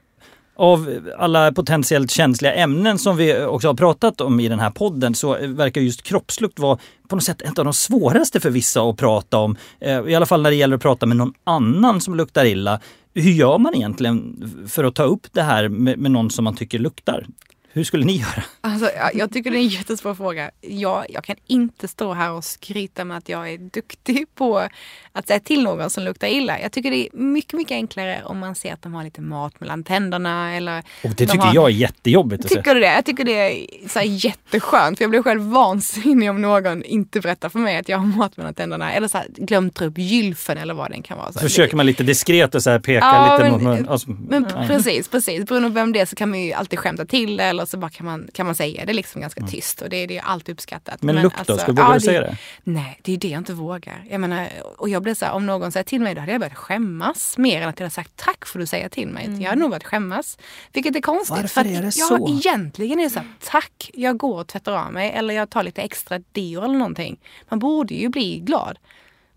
Av 0.57 1.11
alla 1.19 1.53
potentiellt 1.53 2.11
känsliga 2.11 2.55
ämnen 2.55 2.99
som 2.99 3.17
vi 3.17 3.45
också 3.45 3.69
har 3.69 3.75
pratat 3.75 4.21
om 4.21 4.41
i 4.41 4.49
den 4.49 4.61
här 4.61 4.71
podden 4.71 5.15
så 5.15 5.39
verkar 5.47 5.81
just 5.81 6.03
kroppslukt 6.03 6.59
vara 6.59 6.79
på 7.09 7.17
något 7.17 7.25
sätt 7.25 7.43
ett 7.43 7.59
av 7.59 7.65
de 7.65 7.75
svåraste 7.75 8.41
för 8.41 8.51
vissa 8.51 8.83
att 8.83 8.97
prata 8.97 9.39
om. 9.39 9.57
Eh, 9.81 10.01
I 10.01 10.15
alla 10.15 10.27
fall 10.27 10.43
när 10.43 10.51
det 10.51 10.57
gäller 10.57 10.77
att 10.77 10.83
prata 10.83 11.07
med 11.07 11.17
någon 11.17 11.35
annan 11.45 12.01
som 12.01 12.15
luktar 12.15 12.45
illa. 12.45 12.81
Hur 13.15 13.31
gör 13.31 13.59
man 13.59 13.75
egentligen 13.75 14.53
för 14.69 14.85
att 14.85 14.95
ta 14.95 15.03
upp 15.03 15.27
det 15.33 15.43
här 15.43 15.69
med, 15.69 15.99
med 15.99 16.11
någon 16.11 16.31
som 16.31 16.45
man 16.45 16.57
tycker 16.57 16.79
luktar? 16.79 17.27
Hur 17.75 17.85
skulle 17.85 18.05
ni 18.05 18.17
göra? 18.17 18.45
Alltså, 18.61 18.91
jag 19.15 19.33
tycker 19.33 19.51
det 19.51 19.57
är 19.57 19.61
en 19.61 19.69
jättesvår 19.69 20.15
fråga. 20.15 20.51
Jag, 20.61 21.07
jag 21.09 21.25
kan 21.25 21.37
inte 21.47 21.89
stå 21.89 22.13
här 22.13 22.31
och 22.31 22.45
skryta 22.45 23.05
med 23.05 23.17
att 23.17 23.29
jag 23.29 23.51
är 23.51 23.59
duktig 23.59 24.27
på 24.35 24.69
att 25.13 25.29
säga 25.29 25.41
till 25.41 25.63
någon 25.63 25.91
som 25.91 26.05
luktar 26.05 26.29
illa. 26.29 26.61
Jag 26.61 26.73
tycker 26.73 26.91
det 26.91 26.97
är 26.97 27.09
mycket, 27.13 27.53
mycket 27.53 27.75
enklare 27.75 28.23
om 28.25 28.39
man 28.39 28.55
ser 28.55 28.73
att 28.73 28.83
de 28.83 28.95
har 28.95 29.05
lite 29.05 29.21
mat 29.21 29.61
mellan 29.61 29.85
tänderna. 29.85 30.57
Eller 30.57 30.79
och 31.05 31.11
det 31.11 31.27
tycker 31.27 31.39
har... 31.39 31.55
jag 31.55 31.65
är 31.65 31.75
jättejobbigt. 31.75 32.49
Tycker 32.49 32.75
du 32.75 32.81
det? 32.81 32.95
Jag 32.95 33.05
tycker 33.05 33.25
det 33.25 33.33
är 33.33 33.89
så 33.89 34.01
jätteskönt. 34.03 34.99
För 34.99 35.05
jag 35.05 35.11
blir 35.11 35.23
själv 35.23 35.43
vansinnig 35.43 36.31
om 36.31 36.41
någon 36.41 36.85
inte 36.85 37.21
berättar 37.21 37.49
för 37.49 37.59
mig 37.59 37.77
att 37.77 37.89
jag 37.89 37.99
har 37.99 38.07
mat 38.07 38.37
mellan 38.37 38.55
tänderna. 38.55 38.93
Eller 38.93 39.09
så 39.09 39.19
här, 39.19 39.27
glömt 39.37 39.83
upp 39.83 39.99
gylfen 39.99 40.59
eller 40.59 40.75
vad 40.75 40.91
den 40.91 41.03
kan 41.03 41.19
vara. 41.19 41.33
Så, 41.33 41.39
så 41.39 41.39
försöker 41.39 41.77
man 41.77 41.87
lite 41.87 42.03
diskret 42.03 42.55
och 42.55 42.63
så 42.63 42.71
här 42.71 42.79
peka 42.79 43.07
ja, 43.07 43.37
lite 43.37 43.51
men, 43.51 43.53
mot 43.53 43.63
mun. 43.63 43.89
Alltså, 43.89 44.11
men, 44.11 44.45
precis, 44.45 45.09
precis. 45.09 45.45
Beroende 45.45 45.69
på 45.69 45.75
vem 45.75 45.93
det 45.93 46.01
är 46.01 46.07
så 46.07 46.17
kan 46.17 46.31
man 46.31 46.41
ju 46.41 46.53
alltid 46.53 46.79
skämta 46.79 47.05
till 47.05 47.37
det 47.37 47.45
eller 47.45 47.64
så 47.69 47.77
bara 47.77 47.91
kan 47.91 48.07
man, 48.07 48.29
kan 48.33 48.47
man 48.47 48.55
säga 48.55 48.85
det 48.85 48.93
liksom 48.93 49.21
ganska 49.21 49.41
mm. 49.41 49.51
tyst. 49.51 49.83
Och 49.83 49.89
det, 49.89 49.97
är, 49.97 50.07
det 50.07 50.19
är 50.19 50.23
alltid 50.23 50.53
uppskattat. 50.53 51.03
Men, 51.03 51.15
men 51.15 51.25
lukt 51.25 51.47
då? 51.47 51.53
Alltså, 51.53 51.67
du 51.67 51.73
våga 51.73 51.95
ja, 51.95 52.01
säga 52.01 52.21
det? 52.21 52.37
Nej, 52.63 53.01
det 53.03 53.13
är 53.13 53.17
det 53.17 53.29
jag 53.29 53.39
inte 53.39 53.53
vågar. 53.53 54.05
Jag 54.11 54.21
menar, 54.21 54.49
och 54.79 54.89
jag 54.89 55.03
blir 55.03 55.15
så 55.15 55.25
här, 55.25 55.33
om 55.33 55.47
någon 55.47 55.73
säger 55.73 55.85
till 55.85 56.01
mig 56.01 56.15
då 56.15 56.21
hade 56.21 56.33
jag 56.33 56.41
börjat 56.41 56.57
skämmas 56.57 57.39
mer 57.39 57.63
än 57.63 57.69
att 57.69 57.81
jag 57.81 57.85
hade 57.85 57.95
sagt 57.95 58.17
tack 58.17 58.47
för 58.47 58.59
att 58.59 58.63
du 58.63 58.67
säger 58.67 58.89
till 58.89 59.09
mig. 59.09 59.25
Mm. 59.25 59.41
Jag 59.41 59.49
hade 59.49 59.61
nog 59.61 59.71
börjat 59.71 59.85
skämmas. 59.85 60.39
Vilket 60.73 60.97
är 60.97 61.01
konstigt. 61.01 61.37
Varför 61.37 61.49
för 61.49 61.71
är 61.71 61.83
det 61.83 61.93
så? 61.93 62.19
Ja, 62.21 62.29
egentligen 62.29 62.99
är 63.01 63.05
det 63.05 63.11
så 63.11 63.19
här, 63.19 63.29
tack, 63.41 63.91
jag 63.95 64.17
går 64.17 64.41
och 64.41 64.47
tvättar 64.47 64.73
av 64.73 64.93
mig 64.93 65.11
eller 65.11 65.35
jag 65.35 65.51
tar 65.51 65.63
lite 65.63 65.83
extra 65.83 66.19
deo 66.33 66.65
eller 66.65 66.79
någonting. 66.79 67.21
Man 67.49 67.59
borde 67.59 67.95
ju 67.95 68.09
bli 68.09 68.39
glad. 68.39 68.79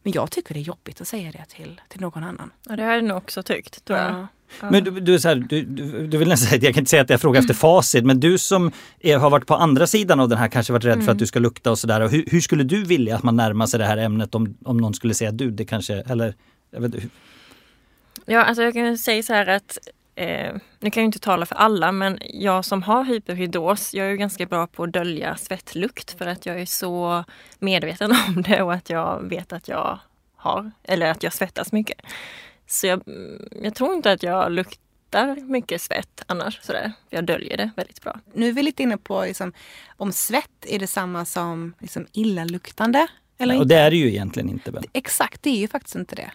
Men 0.03 0.13
jag 0.13 0.31
tycker 0.31 0.53
det 0.53 0.59
är 0.59 0.61
jobbigt 0.61 1.01
att 1.01 1.07
säga 1.07 1.31
det 1.31 1.45
till, 1.47 1.81
till 1.87 2.01
någon 2.01 2.23
annan. 2.23 2.51
Ja, 2.63 2.75
det 2.75 2.83
har 2.83 2.93
jag 2.93 3.03
nog 3.03 3.17
också 3.17 3.43
tyckt, 3.43 3.85
tror 3.85 3.99
jag. 3.99 4.11
Ja. 4.11 4.27
Men 4.69 4.83
du, 4.83 4.91
du, 4.91 5.19
så 5.19 5.27
här, 5.27 5.35
du, 5.35 5.63
du, 6.07 6.17
vill 6.17 6.27
nästan 6.27 6.49
säga, 6.49 6.61
jag 6.63 6.73
kan 6.73 6.81
inte 6.81 6.89
säga 6.89 7.01
att 7.01 7.09
jag 7.09 7.21
frågar 7.21 7.39
efter 7.39 7.53
facit, 7.53 8.05
men 8.05 8.19
du 8.19 8.37
som 8.37 8.71
är, 8.99 9.17
har 9.17 9.29
varit 9.29 9.45
på 9.45 9.55
andra 9.55 9.87
sidan 9.87 10.19
av 10.19 10.29
den 10.29 10.37
här, 10.37 10.47
kanske 10.47 10.73
varit 10.73 10.85
rädd 10.85 10.93
mm. 10.93 11.05
för 11.05 11.11
att 11.11 11.15
mm. 11.15 11.19
du 11.19 11.25
ska 11.25 11.39
lukta 11.39 11.71
och 11.71 11.79
sådär. 11.79 12.07
Hur, 12.07 12.23
hur, 12.27 12.41
skulle 12.41 12.63
du 12.63 12.83
vilja 12.83 13.15
att 13.15 13.23
man 13.23 13.35
närmar 13.35 13.65
sig 13.65 13.79
det 13.79 13.85
här 13.85 13.97
ämnet 13.97 14.35
om, 14.35 14.57
om 14.65 14.77
någon 14.77 14.93
skulle 14.93 15.13
säga 15.13 15.31
du, 15.31 15.51
det 15.51 15.65
kanske, 15.65 15.93
eller 15.93 16.33
jag 16.71 16.81
vet. 16.81 16.93
Ja, 18.25 18.43
alltså 18.43 18.63
jag 18.63 18.73
kan 18.73 18.97
säga 18.97 19.23
så 19.23 19.33
här 19.33 19.47
att 19.47 19.77
eh, 20.15 20.55
nu 20.79 20.91
kan 20.91 21.03
jag 21.03 21.07
inte 21.07 21.19
tala 21.19 21.45
för 21.45 21.55
alla, 21.55 21.91
men 21.91 22.19
jag 22.33 22.65
som 22.65 22.83
har 22.83 23.03
hyperhidros, 23.03 23.93
jag 23.93 24.05
är 24.05 24.11
ju 24.11 24.17
ganska 24.17 24.45
bra 24.45 24.67
på 24.67 24.83
att 24.83 24.93
dölja 24.93 25.35
svettlukt 25.35 26.17
för 26.17 26.27
att 26.27 26.45
jag 26.45 26.61
är 26.61 26.65
så 26.65 27.23
medveten 27.59 28.11
om 28.27 28.41
det 28.41 28.61
och 28.61 28.73
att 28.73 28.89
jag 28.89 29.29
vet 29.29 29.53
att 29.53 29.67
jag 29.67 29.99
har, 30.35 30.71
eller 30.83 31.11
att 31.11 31.23
jag 31.23 31.33
svettas 31.33 31.71
mycket. 31.71 32.01
Så 32.67 32.87
jag, 32.87 33.03
jag 33.61 33.75
tror 33.75 33.93
inte 33.93 34.11
att 34.11 34.23
jag 34.23 34.51
luktar 34.51 35.35
mycket 35.35 35.81
svett 35.81 36.23
annars. 36.27 36.59
Sådär. 36.61 36.93
Jag 37.09 37.25
döljer 37.25 37.57
det 37.57 37.69
väldigt 37.75 38.01
bra. 38.01 38.19
Nu 38.33 38.47
är 38.47 38.53
vi 38.53 38.63
lite 38.63 38.83
inne 38.83 38.97
på 38.97 39.21
liksom, 39.21 39.53
om 39.97 40.11
svett 40.11 40.65
är 40.67 40.79
detsamma 40.79 41.25
som 41.25 41.73
liksom, 41.79 42.07
illaluktande. 42.13 43.07
Eller 43.37 43.53
ja, 43.55 43.59
och 43.59 43.67
det 43.67 43.75
är 43.75 43.91
det 43.91 43.97
ju 43.97 44.07
egentligen 44.07 44.49
inte. 44.49 44.71
Väl? 44.71 44.83
Exakt, 44.93 45.43
det 45.43 45.49
är 45.49 45.57
ju 45.57 45.67
faktiskt 45.67 45.95
inte 45.95 46.15
det. 46.15 46.31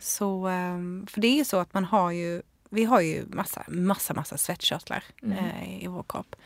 Så, 0.00 0.46
ehm, 0.46 1.06
för 1.10 1.20
det 1.20 1.26
är 1.26 1.36
ju 1.36 1.44
så 1.44 1.56
att 1.56 1.74
man 1.74 1.84
har 1.84 2.10
ju 2.10 2.42
vi 2.74 2.84
har 2.84 3.00
ju 3.00 3.24
massa, 3.26 3.64
massa, 3.68 4.14
massa 4.14 4.38
svettkörtlar 4.38 5.04
mm. 5.22 5.38
eh, 5.38 5.84
i 5.84 5.86
vår 5.86 6.04
kropp. 6.08 6.36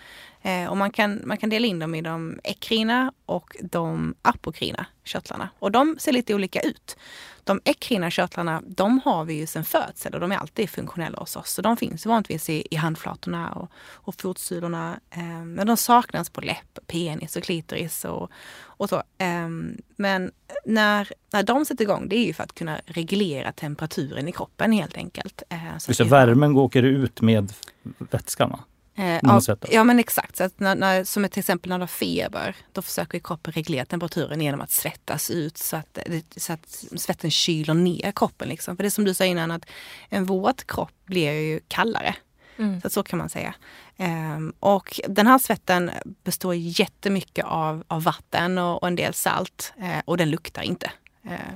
Eh, 0.46 0.66
och 0.66 0.76
man 0.76 0.90
kan, 0.90 1.22
man 1.24 1.36
kan 1.36 1.50
dela 1.50 1.66
in 1.66 1.78
dem 1.78 1.94
i 1.94 2.02
de 2.02 2.40
ekrina 2.44 3.12
och 3.26 3.56
de 3.60 4.14
apokrina 4.22 4.86
körtlarna. 5.04 5.48
Och 5.58 5.72
de 5.72 5.96
ser 5.98 6.12
lite 6.12 6.34
olika 6.34 6.60
ut. 6.60 6.96
De 7.44 7.60
ekrina 7.64 8.10
körtlarna, 8.10 8.62
de 8.66 9.00
har 9.04 9.24
vi 9.24 9.34
ju 9.34 9.46
sedan 9.46 9.64
födsel 9.64 10.14
och 10.14 10.20
de 10.20 10.32
är 10.32 10.36
alltid 10.36 10.70
funktionella 10.70 11.18
hos 11.18 11.36
oss. 11.36 11.52
Så 11.52 11.62
de 11.62 11.76
finns 11.76 12.06
vanligtvis 12.06 12.50
i, 12.50 12.66
i 12.70 12.76
handflatorna 12.76 13.52
och, 13.52 13.70
och 13.90 14.20
fotsulorna. 14.20 15.00
Eh, 15.10 15.44
men 15.44 15.66
de 15.66 15.76
saknas 15.76 16.30
på 16.30 16.40
läpp, 16.40 16.78
penis 16.86 17.36
och 17.36 17.42
klitoris 17.42 18.04
och, 18.04 18.30
och 18.58 18.88
så. 18.88 18.96
Eh, 18.96 19.48
men 19.96 20.30
när, 20.64 21.12
när 21.32 21.42
de 21.42 21.64
sätter 21.64 21.84
igång, 21.84 22.08
det 22.08 22.16
är 22.16 22.26
ju 22.26 22.32
för 22.32 22.44
att 22.44 22.54
kunna 22.54 22.80
reglera 22.86 23.52
temperaturen 23.52 24.28
i 24.28 24.32
kroppen 24.32 24.72
helt 24.72 24.96
enkelt. 24.96 25.42
Eh, 25.48 25.78
så, 25.78 25.94
så 25.94 26.04
värmen 26.04 26.56
åker 26.56 26.82
ut 26.82 27.20
med 27.20 27.52
vätskan? 27.98 28.58
Eh, 28.98 29.20
ja, 29.22 29.40
ja, 29.70 29.84
men 29.84 29.98
exakt. 29.98 30.36
Så 30.36 30.44
att 30.44 30.60
när, 30.60 30.74
när, 30.74 31.04
som 31.04 31.24
ett 31.24 31.36
exempel 31.36 31.68
när 31.68 31.78
du 31.78 31.82
har 31.82 31.86
feber, 31.86 32.56
då 32.72 32.82
försöker 32.82 33.18
kroppen 33.18 33.52
reglera 33.52 33.84
temperaturen 33.84 34.40
genom 34.40 34.60
att 34.60 34.70
svettas 34.70 35.30
ut 35.30 35.58
så 35.58 35.76
att, 35.76 35.98
så 36.36 36.52
att 36.52 36.84
svetten 36.96 37.30
kyler 37.30 37.74
ner 37.74 38.12
kroppen. 38.12 38.48
Liksom. 38.48 38.76
För 38.76 38.82
det 38.82 38.88
är 38.88 38.90
som 38.90 39.04
du 39.04 39.14
sa 39.14 39.24
innan, 39.24 39.50
att 39.50 39.66
en 40.08 40.24
våt 40.24 40.66
kropp 40.66 40.92
blir 41.04 41.32
ju 41.32 41.60
kallare. 41.68 42.14
Mm. 42.58 42.80
Så, 42.80 42.90
så 42.90 43.02
kan 43.02 43.18
man 43.18 43.28
säga. 43.28 43.54
Um, 43.98 44.52
och 44.60 45.00
den 45.08 45.26
här 45.26 45.38
svetten 45.38 45.90
består 46.24 46.54
jättemycket 46.54 47.44
av, 47.44 47.84
av 47.86 48.02
vatten 48.02 48.58
och, 48.58 48.82
och 48.82 48.88
en 48.88 48.96
del 48.96 49.14
salt 49.14 49.72
uh, 49.82 50.00
och 50.04 50.16
den 50.16 50.30
luktar 50.30 50.62
inte. 50.62 50.90
Uh, 51.24 51.54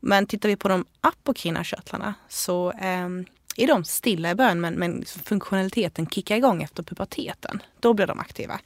men 0.00 0.26
tittar 0.26 0.48
vi 0.48 0.56
på 0.56 0.68
de 0.68 0.84
apokrina 1.00 1.64
körtlarna 1.64 2.14
så 2.28 2.72
um, 2.72 3.26
är 3.56 3.66
de 3.66 3.84
stilla 3.84 4.30
i 4.30 4.34
början 4.34 4.60
men, 4.60 4.74
men 4.74 4.92
liksom 4.92 5.22
funktionaliteten 5.22 6.06
kickar 6.06 6.36
igång 6.36 6.62
efter 6.62 6.82
puberteten. 6.82 7.62
Då 7.80 7.94
blir 7.94 8.06
de 8.06 8.20
aktiva. 8.20 8.60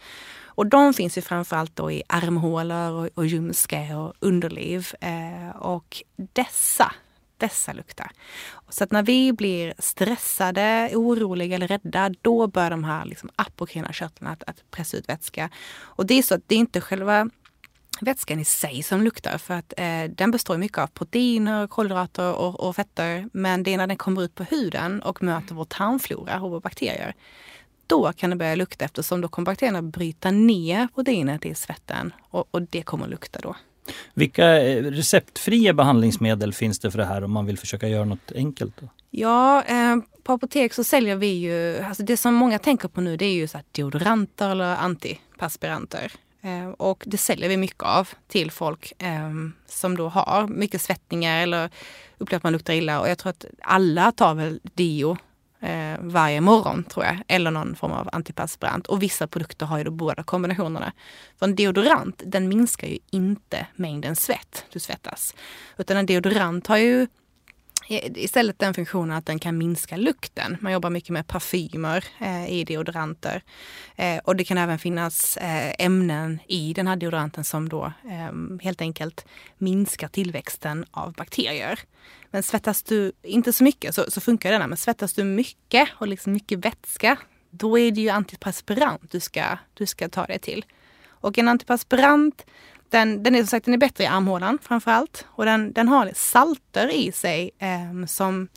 Och 0.57 0.67
de 0.67 0.95
finns 0.95 1.19
ju 1.19 1.23
framförallt 1.23 1.77
då 1.77 1.91
i 1.93 2.03
armhålor 2.07 2.93
och, 2.93 3.09
och 3.15 3.27
ljumske 3.27 3.95
och 3.95 4.15
underliv. 4.21 4.89
Eh, 5.01 5.57
och 5.57 6.03
dessa, 6.17 6.93
dessa 7.37 7.73
luktar. 7.73 8.11
Så 8.69 8.85
att 8.85 8.93
när 8.93 9.03
vi 9.03 9.33
blir 9.33 9.75
stressade, 9.79 10.91
oroliga 10.95 11.57
eller 11.57 11.69
rädda, 11.69 12.11
då 12.23 12.47
börjar 12.47 12.71
de 12.71 12.85
här 12.85 13.05
liksom 13.05 13.31
apokrina 13.37 13.93
körtlarna 13.93 14.33
att, 14.33 14.43
att 14.47 14.71
pressa 14.71 14.97
ut 14.97 15.09
vätska. 15.09 15.51
Och 15.75 16.07
det 16.07 16.15
är 16.15 16.23
så 16.23 16.35
att 16.35 16.43
det 16.47 16.55
är 16.55 16.59
inte 16.59 16.81
själva 16.81 17.31
vätskan 18.05 18.41
i 18.41 18.45
sig 18.45 18.83
som 18.83 19.03
luktar 19.03 19.39
för 19.39 19.55
att 19.55 19.75
eh, 19.77 20.05
den 20.11 20.31
består 20.31 20.59
mycket 20.59 20.79
av 20.79 20.87
proteiner, 20.87 21.67
kolhydrater 21.67 22.33
och, 22.33 22.61
och, 22.61 22.77
fetter. 22.77 23.29
Men 23.33 23.63
det 23.63 23.75
är 23.75 23.77
när 23.77 23.87
den 23.87 23.97
kommer 23.97 24.23
ut 24.23 24.35
på 24.35 24.45
huden 24.45 25.03
och 25.03 25.23
möter 25.23 25.55
vår 25.55 25.65
tarmflora 25.65 26.41
och 26.41 26.51
våra 26.51 26.61
bakterier. 26.61 27.15
Då 27.87 28.13
kan 28.13 28.31
det 28.31 28.37
börja 28.37 28.55
lukta 28.55 28.85
eftersom 28.85 29.21
då 29.21 29.29
kommer 29.29 29.47
bakterierna 29.47 29.83
bryta 29.83 30.31
ner 30.31 30.89
proteinet 30.95 31.47
i 31.47 31.55
svetten 31.55 32.13
och, 32.31 32.49
och 32.51 32.63
det 32.63 32.83
kommer 32.83 33.09
lukta 33.09 33.39
då. 33.43 33.57
Vilka 34.15 34.63
eh, 34.63 34.83
receptfria 34.83 35.73
behandlingsmedel 35.73 36.53
finns 36.53 36.79
det 36.79 36.91
för 36.91 36.99
det 36.99 37.05
här 37.05 37.25
om 37.25 37.33
man 37.33 37.47
vill 37.47 37.59
försöka 37.59 37.89
göra 37.89 38.05
något 38.05 38.33
enkelt? 38.35 38.81
Då? 38.81 38.89
Ja, 39.11 39.63
eh, 39.63 39.97
på 40.23 40.33
apotek 40.33 40.75
så 40.75 40.85
säljer 40.85 41.17
vi 41.17 41.27
ju, 41.27 41.79
alltså 41.79 42.03
det 42.03 42.17
som 42.17 42.35
många 42.35 42.59
tänker 42.59 42.89
på 42.89 43.01
nu 43.01 43.17
det 43.17 43.25
är 43.25 43.35
ju 43.35 43.49
så 43.49 43.59
deodoranter 43.73 44.51
eller 44.51 44.77
antiperspiranter. 44.77 46.13
Eh, 46.45 46.69
och 46.69 47.05
det 47.07 47.19
säljer 47.19 47.49
vi 47.49 47.57
mycket 47.57 47.83
av 47.83 48.09
till 48.29 48.51
folk 48.51 48.93
eh, 48.99 49.31
som 49.67 49.97
då 49.97 50.09
har 50.09 50.47
mycket 50.47 50.81
svettningar 50.81 51.43
eller 51.43 51.71
upplever 52.19 52.37
att 52.37 52.43
man 52.43 52.53
luktar 52.53 52.75
illa. 52.75 53.01
Och 53.01 53.09
jag 53.09 53.19
tror 53.19 53.31
att 53.31 53.45
alla 53.63 54.13
tar 54.13 54.35
väl 54.35 54.61
deo 54.63 55.17
eh, 55.61 55.99
varje 56.01 56.41
morgon 56.41 56.85
tror 56.85 57.05
jag. 57.05 57.23
Eller 57.29 57.51
någon 57.51 57.77
form 57.77 57.93
av 57.93 58.09
antiperspirant. 58.13 58.87
Och 58.87 59.03
vissa 59.03 59.27
produkter 59.27 59.67
har 59.67 59.79
ju 59.79 59.85
då 59.85 59.91
båda 59.91 60.23
kombinationerna. 60.23 60.93
För 61.39 61.47
en 61.47 61.57
deodorant 61.57 62.23
den 62.27 62.49
minskar 62.49 62.89
ju 62.89 62.99
inte 63.11 63.67
mängden 63.75 64.17
svett 64.17 64.65
du 64.73 64.79
svettas. 64.79 65.35
Utan 65.79 65.97
en 65.97 66.07
deodorant 66.07 66.67
har 66.67 66.77
ju 66.77 67.07
Eh, 67.89 68.11
istället 68.15 68.59
den 68.59 68.75
funktionen 68.75 69.17
att 69.17 69.27
den 69.27 69.39
kan 69.39 69.59
minska 69.59 69.97
lukten. 69.97 70.57
Man 70.61 70.73
jobbar 70.73 70.91
mycket 70.91 71.11
med 71.11 71.27
parfymer 71.27 72.05
eh, 72.21 72.53
i 72.53 72.65
deodoranter. 72.65 73.43
Eh, 73.97 74.19
och 74.25 74.37
det 74.37 74.45
kan 74.45 74.59
även 74.59 74.79
finnas 74.79 75.37
eh, 75.37 75.73
ämnen 75.79 76.39
i 76.49 76.73
den 76.73 76.87
här 76.87 76.97
deodoranten 76.97 77.45
som 77.45 77.69
då 77.69 77.85
eh, 77.85 78.61
helt 78.63 78.81
enkelt 78.81 79.27
minskar 79.59 80.09
tillväxten 80.09 80.85
av 80.91 81.13
bakterier. 81.13 81.79
Men 82.31 82.43
svettas 82.43 82.83
du 82.83 83.13
inte 83.23 83.53
så 83.53 83.65
mycket 83.65 83.95
så, 83.95 84.11
så 84.11 84.21
funkar 84.21 84.53
den. 84.53 84.69
Men 84.69 84.77
svettas 84.77 85.13
du 85.13 85.25
mycket 85.25 85.89
och 85.99 86.09
liksom 86.09 86.33
mycket 86.33 86.65
vätska, 86.65 87.17
då 87.51 87.79
är 87.79 87.91
det 87.91 88.01
ju 88.01 88.09
antiperspirant 88.09 89.11
du 89.11 89.21
ska, 89.21 89.59
du 89.75 89.87
ska 89.87 90.09
ta 90.09 90.27
det 90.27 90.39
till. 90.39 90.65
Och 91.09 91.39
en 91.39 91.49
antiperspirant 91.49 92.47
den, 92.95 93.23
den 93.23 93.35
är 93.35 93.39
som 93.39 93.47
sagt 93.47 93.65
den 93.65 93.75
är 93.75 93.79
bättre 93.79 94.05
i 94.05 94.07
armhålan 94.07 94.59
framförallt. 94.63 95.27
Och 95.29 95.45
den, 95.45 95.73
den 95.73 95.89
har 95.89 96.11
salter 96.15 96.89
i 96.89 97.13
sig 97.13 97.51
eh, 97.59 98.07
som, 98.07 98.49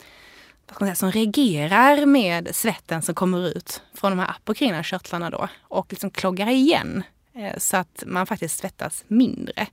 säga, 0.79 0.95
som 0.95 1.11
reagerar 1.11 2.05
med 2.05 2.55
svetten 2.55 3.01
som 3.01 3.15
kommer 3.15 3.47
ut 3.47 3.81
från 3.93 4.11
de 4.11 4.19
här 4.19 4.29
apokrina 4.29 4.83
körtlarna 4.83 5.29
då. 5.29 5.47
Och 5.61 5.87
liksom 5.89 6.09
kloggar 6.09 6.47
igen 6.47 7.03
eh, 7.33 7.57
så 7.57 7.77
att 7.77 8.03
man 8.07 8.27
faktiskt 8.27 8.57
svettas 8.57 9.03
mindre. 9.07 9.67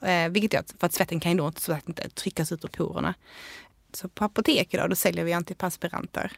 Eh, 0.00 0.28
vilket 0.28 0.52
gör 0.52 0.60
att, 0.60 0.74
för 0.78 0.86
att 0.86 0.92
svetten 0.92 1.20
kan 1.20 1.32
ju 1.32 1.38
då 1.38 1.46
inte, 1.46 1.80
inte 1.86 2.08
tryckas 2.08 2.52
ut 2.52 2.64
ur 2.64 2.68
porerna. 2.68 3.14
Så 3.92 4.08
på 4.08 4.24
apotek 4.24 4.74
idag 4.74 4.90
då 4.90 4.96
säljer 4.96 5.24
vi 5.24 5.32
antiperspiranter 5.32 6.32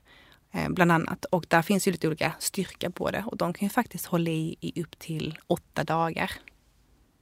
eh, 0.52 0.68
bland 0.68 0.92
annat. 0.92 1.24
Och 1.24 1.46
där 1.48 1.62
finns 1.62 1.88
ju 1.88 1.92
lite 1.92 2.06
olika 2.06 2.32
styrka 2.38 2.90
på 2.90 3.10
det 3.10 3.24
och 3.26 3.36
de 3.36 3.52
kan 3.52 3.66
ju 3.66 3.70
faktiskt 3.70 4.06
hålla 4.06 4.30
i 4.30 4.56
i 4.60 4.82
upp 4.82 4.98
till 4.98 5.38
åtta 5.46 5.84
dagar. 5.84 6.30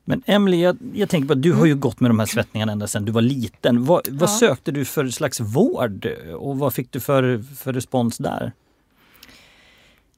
Men 0.05 0.23
Emily, 0.27 0.61
jag, 0.61 0.77
jag, 0.95 1.09
tänker 1.09 1.27
på 1.27 1.33
att 1.33 1.43
du 1.43 1.53
har 1.53 1.65
ju 1.65 1.73
mm. 1.73 1.81
gått 1.81 2.01
med 2.01 2.11
de 2.11 2.19
här 2.19 2.27
svettningarna 2.27 2.73
ända 2.73 2.87
sedan 2.87 3.05
du 3.05 3.13
var 3.13 3.23
liten. 3.23 3.85
Vad, 3.85 4.09
vad 4.09 4.31
sökte 4.31 4.73
du 4.73 4.85
för 4.85 5.09
slags 5.09 5.41
vård 5.41 6.07
och 6.37 6.59
vad 6.59 6.75
fick 6.75 6.93
du 6.93 7.01
för, 7.01 7.43
för 7.57 7.73
respons 7.73 8.19
där? 8.19 8.53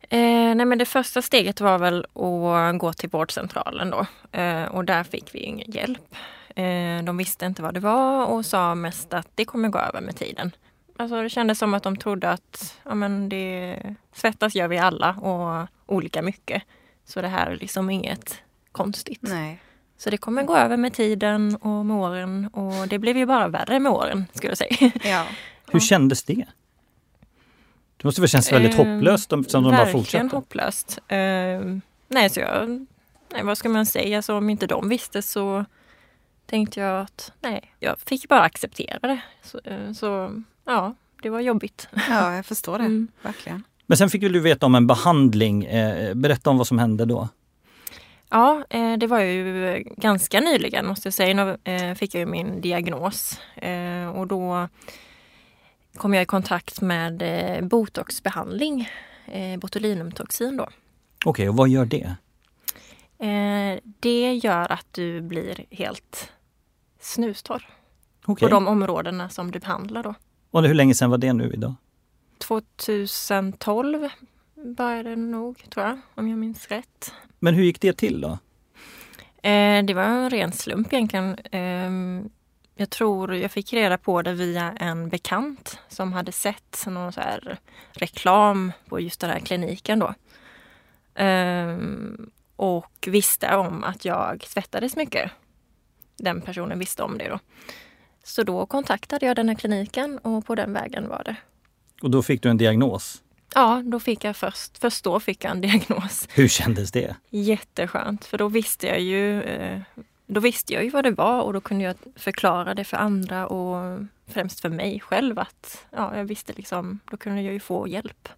Eh, 0.00 0.54
nej 0.54 0.66
men 0.66 0.78
det 0.78 0.84
första 0.84 1.22
steget 1.22 1.60
var 1.60 1.78
väl 1.78 2.06
att 2.14 2.78
gå 2.78 2.92
till 2.92 3.08
vårdcentralen 3.08 3.90
då 3.90 4.06
eh, 4.38 4.64
och 4.64 4.84
där 4.84 5.04
fick 5.04 5.34
vi 5.34 5.38
ingen 5.38 5.70
hjälp. 5.70 6.14
Eh, 6.48 7.04
de 7.04 7.16
visste 7.16 7.46
inte 7.46 7.62
vad 7.62 7.74
det 7.74 7.80
var 7.80 8.26
och 8.26 8.46
sa 8.46 8.74
mest 8.74 9.14
att 9.14 9.28
det 9.34 9.44
kommer 9.44 9.68
gå 9.68 9.78
över 9.78 10.00
med 10.00 10.16
tiden. 10.16 10.50
Alltså 10.96 11.22
det 11.22 11.30
kändes 11.30 11.58
som 11.58 11.74
att 11.74 11.82
de 11.82 11.96
trodde 11.96 12.30
att 12.30 12.78
ja, 12.84 12.94
men 12.94 13.28
det, 13.28 13.78
svettas 14.12 14.54
gör 14.54 14.68
vi 14.68 14.78
alla 14.78 15.12
och 15.12 15.68
olika 15.86 16.22
mycket. 16.22 16.62
Så 17.04 17.22
det 17.22 17.28
här 17.28 17.50
är 17.50 17.56
liksom 17.56 17.90
inget 17.90 18.42
konstigt. 18.72 19.22
Nej. 19.22 19.60
Så 19.98 20.10
det 20.10 20.16
kommer 20.16 20.42
gå 20.42 20.56
över 20.56 20.76
med 20.76 20.94
tiden 20.94 21.56
och 21.56 21.86
med 21.86 21.96
åren 21.96 22.48
och 22.52 22.88
det 22.88 22.98
blev 22.98 23.16
ju 23.16 23.26
bara 23.26 23.48
värre 23.48 23.80
med 23.80 23.92
åren 23.92 24.26
skulle 24.34 24.50
jag 24.50 24.58
säga. 24.58 24.92
Ja. 25.04 25.26
Hur 25.72 25.80
kändes 25.80 26.22
det? 26.22 26.44
Det 27.96 28.04
måste 28.04 28.20
väl 28.20 28.28
kännas 28.28 28.52
väldigt 28.52 28.78
eh, 28.78 28.86
hopplöst 28.86 29.32
om 29.32 29.42
de 29.42 29.62
bara 29.62 29.76
fortsatte? 29.76 29.96
Verkligen 29.96 30.30
hopplöst. 30.30 30.98
Eh, 31.08 31.18
nej, 32.08 32.30
så 32.30 32.40
jag, 32.40 32.86
nej, 33.32 33.44
vad 33.44 33.58
ska 33.58 33.68
man 33.68 33.86
säga? 33.86 34.16
Alltså, 34.16 34.34
om 34.34 34.50
inte 34.50 34.66
de 34.66 34.88
visste 34.88 35.22
så 35.22 35.64
tänkte 36.46 36.80
jag 36.80 37.00
att 37.00 37.32
nej, 37.40 37.72
jag 37.80 37.98
fick 37.98 38.28
bara 38.28 38.42
acceptera 38.42 38.98
det. 38.98 39.20
Så, 39.42 39.60
eh, 39.64 39.92
så 39.92 40.42
ja, 40.64 40.94
det 41.22 41.30
var 41.30 41.40
jobbigt. 41.40 41.88
Ja, 42.08 42.34
jag 42.34 42.46
förstår 42.46 42.78
det. 42.78 42.84
Mm. 42.84 43.08
Verkligen. 43.22 43.62
Men 43.86 43.98
sen 43.98 44.10
fick 44.10 44.22
du 44.22 44.40
veta 44.40 44.66
om 44.66 44.74
en 44.74 44.86
behandling. 44.86 45.64
Eh, 45.64 46.14
berätta 46.14 46.50
om 46.50 46.58
vad 46.58 46.66
som 46.66 46.78
hände 46.78 47.04
då. 47.04 47.28
Ja, 48.30 48.64
eh, 48.70 48.96
det 48.98 49.06
var 49.06 49.20
ju 49.20 49.84
ganska 49.96 50.40
nyligen 50.40 50.86
måste 50.86 51.06
jag 51.06 51.14
säga. 51.14 51.34
Nu 51.34 51.72
eh, 51.72 51.94
fick 51.94 52.14
jag 52.14 52.28
min 52.28 52.60
diagnos 52.60 53.40
eh, 53.56 54.08
och 54.08 54.26
då 54.26 54.68
kom 55.96 56.14
jag 56.14 56.22
i 56.22 56.26
kontakt 56.26 56.80
med 56.80 57.22
botoxbehandling, 57.68 58.88
botulinumtoxin 59.58 60.56
då. 60.56 60.62
Okej, 60.62 60.70
okay, 61.24 61.48
och 61.48 61.56
vad 61.56 61.68
gör 61.68 61.84
det? 61.84 62.14
Det 64.00 64.34
gör 64.34 64.72
att 64.72 64.86
du 64.90 65.20
blir 65.20 65.64
helt 65.70 66.32
snustorr. 67.00 67.68
Okay. 68.26 68.48
På 68.48 68.54
de 68.54 68.68
områdena 68.68 69.28
som 69.28 69.50
du 69.50 69.58
behandlar 69.58 70.02
då. 70.02 70.14
Och 70.50 70.62
hur 70.62 70.74
länge 70.74 70.94
sedan 70.94 71.10
var 71.10 71.18
det 71.18 71.32
nu 71.32 71.52
idag? 71.52 71.74
2012 72.38 74.08
började 74.76 75.10
det 75.10 75.16
nog, 75.16 75.70
tror 75.70 75.86
jag, 75.86 75.98
om 76.14 76.28
jag 76.28 76.38
minns 76.38 76.68
rätt. 76.68 77.12
Men 77.38 77.54
hur 77.54 77.64
gick 77.64 77.80
det 77.80 77.92
till 77.92 78.20
då? 78.20 78.38
Eh, 79.42 79.84
det 79.84 79.94
var 79.94 80.02
en 80.02 80.30
ren 80.30 80.52
slump 80.52 80.92
egentligen. 80.92 81.38
Eh, 81.38 81.90
jag 82.78 82.90
tror 82.90 83.34
jag 83.34 83.50
fick 83.50 83.72
reda 83.72 83.98
på 83.98 84.22
det 84.22 84.32
via 84.32 84.72
en 84.72 85.08
bekant 85.08 85.78
som 85.88 86.12
hade 86.12 86.32
sett 86.32 86.84
någon 86.86 87.12
så 87.12 87.20
reklam 87.92 88.72
på 88.88 89.00
just 89.00 89.20
den 89.20 89.30
här 89.30 89.40
kliniken 89.40 89.98
då. 89.98 90.14
Eh, 91.22 91.78
och 92.56 93.08
visste 93.10 93.56
om 93.56 93.84
att 93.84 94.04
jag 94.04 94.44
svettades 94.46 94.96
mycket. 94.96 95.30
Den 96.16 96.40
personen 96.40 96.78
visste 96.78 97.02
om 97.02 97.18
det 97.18 97.28
då. 97.28 97.38
Så 98.24 98.42
då 98.42 98.66
kontaktade 98.66 99.26
jag 99.26 99.36
den 99.36 99.48
här 99.48 99.56
kliniken 99.56 100.18
och 100.18 100.46
på 100.46 100.54
den 100.54 100.72
vägen 100.72 101.08
var 101.08 101.22
det. 101.24 101.36
Och 102.02 102.10
då 102.10 102.22
fick 102.22 102.42
du 102.42 102.48
en 102.48 102.56
diagnos? 102.56 103.22
Ja, 103.56 103.82
då 103.84 104.00
fick 104.00 104.24
jag 104.24 104.36
först, 104.36 104.78
först 104.78 105.04
då 105.04 105.20
fick 105.20 105.44
jag 105.44 105.50
en 105.50 105.60
diagnos. 105.60 106.28
Hur 106.34 106.48
kändes 106.48 106.92
det? 106.92 107.16
Jätteskönt, 107.30 108.24
för 108.24 108.38
då 108.38 108.48
visste 108.48 108.86
jag 108.86 109.00
ju 109.00 109.42
eh, 109.42 109.80
då 110.26 110.40
visste 110.40 110.74
jag 110.74 110.84
ju 110.84 110.90
vad 110.90 111.04
det 111.04 111.10
var 111.10 111.42
och 111.42 111.52
då 111.52 111.60
kunde 111.60 111.84
jag 111.84 111.96
förklara 112.16 112.74
det 112.74 112.84
för 112.84 112.96
andra 112.96 113.46
och 113.46 114.00
främst 114.26 114.60
för 114.60 114.68
mig 114.68 115.00
själv 115.00 115.38
att 115.38 115.86
ja, 115.90 116.16
jag 116.16 116.24
visste 116.24 116.52
liksom, 116.52 117.00
då 117.10 117.16
kunde 117.16 117.42
jag 117.42 117.52
ju 117.52 117.60
få 117.60 117.88
hjälp. 117.88 118.28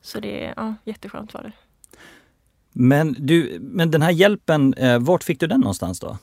Så 0.00 0.20
det, 0.20 0.52
ja, 0.56 0.74
jätteskönt 0.84 1.34
var 1.34 1.42
det. 1.42 1.52
Men, 2.72 3.16
du, 3.18 3.58
men 3.60 3.90
den 3.90 4.02
här 4.02 4.10
hjälpen, 4.10 4.74
eh, 4.74 4.98
vart 4.98 5.24
fick 5.24 5.40
du 5.40 5.46
den 5.46 5.60
någonstans 5.60 6.00
då? 6.00 6.18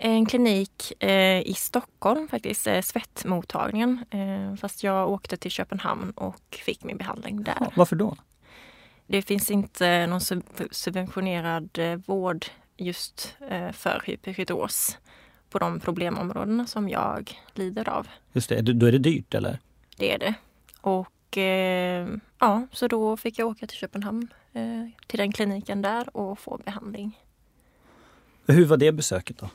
En 0.00 0.26
klinik 0.26 1.02
eh, 1.02 1.40
i 1.40 1.54
Stockholm 1.56 2.28
faktiskt, 2.28 2.66
eh, 2.66 2.80
svettmottagningen. 2.80 4.04
Eh, 4.10 4.56
fast 4.56 4.82
jag 4.82 5.10
åkte 5.10 5.36
till 5.36 5.50
Köpenhamn 5.50 6.10
och 6.10 6.58
fick 6.64 6.84
min 6.84 6.96
behandling 6.96 7.42
där. 7.42 7.56
Ja, 7.60 7.72
varför 7.76 7.96
då? 7.96 8.16
Det 9.06 9.22
finns 9.22 9.50
inte 9.50 10.06
någon 10.06 10.20
sub 10.20 10.44
subventionerad 10.70 11.78
vård 12.06 12.46
just 12.76 13.36
för 13.72 14.02
hyperhidros 14.06 14.98
på 15.50 15.58
de 15.58 15.80
problemområdena 15.80 16.66
som 16.66 16.88
jag 16.88 17.40
lider 17.54 17.88
av. 17.88 18.08
Just 18.32 18.48
det, 18.48 18.60
då 18.60 18.86
är 18.86 18.92
det 18.92 18.98
dyrt 18.98 19.34
eller? 19.34 19.58
Det 19.96 20.14
är 20.14 20.18
det. 20.18 20.34
Och 20.80 21.12
och 21.28 21.38
eh, 21.38 22.08
ja, 22.38 22.66
så 22.72 22.88
då 22.88 23.16
fick 23.16 23.38
jag 23.38 23.48
åka 23.48 23.66
till 23.66 23.76
Köpenhamn 23.78 24.28
eh, 24.52 24.86
till 25.06 25.18
den 25.18 25.32
kliniken 25.32 25.82
där 25.82 26.16
och 26.16 26.38
få 26.38 26.60
behandling. 26.64 27.18
Hur 28.46 28.64
var 28.64 28.76
det 28.76 28.92
besöket 28.92 29.38
då? 29.38 29.50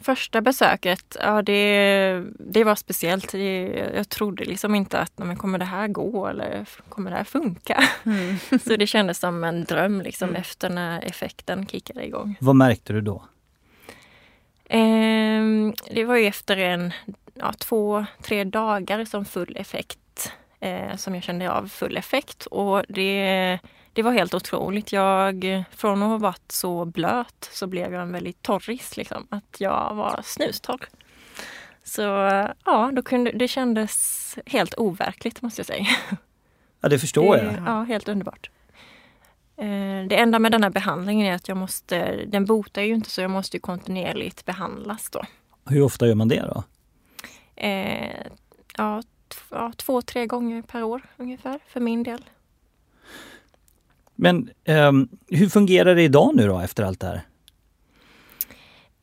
Första 0.00 0.40
besöket, 0.40 1.16
ja 1.20 1.42
det, 1.42 2.24
det 2.38 2.64
var 2.64 2.74
speciellt. 2.74 3.34
Jag 3.94 4.08
trodde 4.08 4.44
liksom 4.44 4.74
inte 4.74 4.98
att 4.98 5.18
men 5.18 5.36
kommer 5.36 5.58
det 5.58 5.64
här 5.64 5.88
gå 5.88 6.26
eller 6.26 6.66
kommer 6.88 7.10
det 7.10 7.16
här 7.16 7.24
funka? 7.24 7.84
Mm. 8.06 8.38
Så 8.64 8.76
det 8.76 8.86
kändes 8.86 9.18
som 9.18 9.44
en 9.44 9.64
dröm 9.64 10.00
liksom 10.00 10.28
mm. 10.28 10.40
efter 10.40 10.70
när 10.70 11.04
effekten 11.04 11.66
kickade 11.66 12.06
igång. 12.06 12.36
Vad 12.40 12.56
märkte 12.56 12.92
du 12.92 13.00
då? 13.00 13.24
Eh, 14.64 15.42
det 15.90 16.04
var 16.04 16.16
ju 16.16 16.26
efter 16.26 16.56
en 16.56 16.92
ja, 17.34 17.52
två, 17.52 18.04
tre 18.22 18.44
dagar 18.44 19.04
som 19.04 19.24
full 19.24 19.56
effekt 19.56 20.32
eh, 20.60 20.96
som 20.96 21.14
jag 21.14 21.24
kände 21.24 21.52
av 21.52 21.68
full 21.68 21.96
effekt 21.96 22.46
och 22.46 22.82
det 22.88 23.58
det 23.98 24.02
var 24.02 24.12
helt 24.12 24.34
otroligt. 24.34 24.92
Jag, 24.92 25.64
från 25.70 26.02
att 26.02 26.08
ha 26.08 26.18
varit 26.18 26.52
så 26.52 26.84
blöt 26.84 27.50
så 27.52 27.66
blev 27.66 27.92
jag 27.92 28.02
en 28.02 28.12
väldigt 28.12 28.42
torris. 28.42 28.96
Liksom. 28.96 29.26
Att 29.30 29.56
jag 29.60 29.94
var 29.94 30.20
snustorr. 30.24 30.88
Så 31.84 32.02
ja, 32.64 32.90
då 32.92 33.02
kunde, 33.02 33.30
det 33.30 33.48
kändes 33.48 34.38
helt 34.46 34.74
overkligt 34.74 35.42
måste 35.42 35.60
jag 35.60 35.66
säga. 35.66 35.86
Ja, 36.80 36.88
det 36.88 36.98
förstår 36.98 37.36
det, 37.36 37.42
jag. 37.42 37.54
Ja, 37.66 37.82
helt 37.82 38.08
underbart. 38.08 38.50
Eh, 39.56 40.06
det 40.08 40.16
enda 40.16 40.38
med 40.38 40.52
den 40.52 40.62
här 40.62 40.70
behandlingen 40.70 41.26
är 41.26 41.34
att 41.34 41.48
jag 41.48 41.56
måste, 41.56 42.24
den 42.26 42.44
botar 42.44 42.82
ju 42.82 42.94
inte 42.94 43.10
så 43.10 43.20
jag 43.20 43.30
måste 43.30 43.58
kontinuerligt 43.58 44.44
behandlas 44.44 45.10
då. 45.10 45.22
Hur 45.66 45.82
ofta 45.82 46.06
gör 46.06 46.14
man 46.14 46.28
det 46.28 46.40
då? 46.54 46.64
Eh, 47.56 48.26
ja, 48.76 49.02
ja, 49.50 49.72
två, 49.76 50.02
tre 50.02 50.26
gånger 50.26 50.62
per 50.62 50.82
år 50.82 51.02
ungefär 51.16 51.60
för 51.66 51.80
min 51.80 52.02
del. 52.02 52.24
Men 54.20 54.50
eh, 54.64 54.92
hur 55.28 55.48
fungerar 55.48 55.94
det 55.94 56.02
idag 56.02 56.36
nu 56.36 56.46
då 56.46 56.58
efter 56.58 56.84
allt 56.84 57.00
det 57.00 57.06
här? 57.06 57.22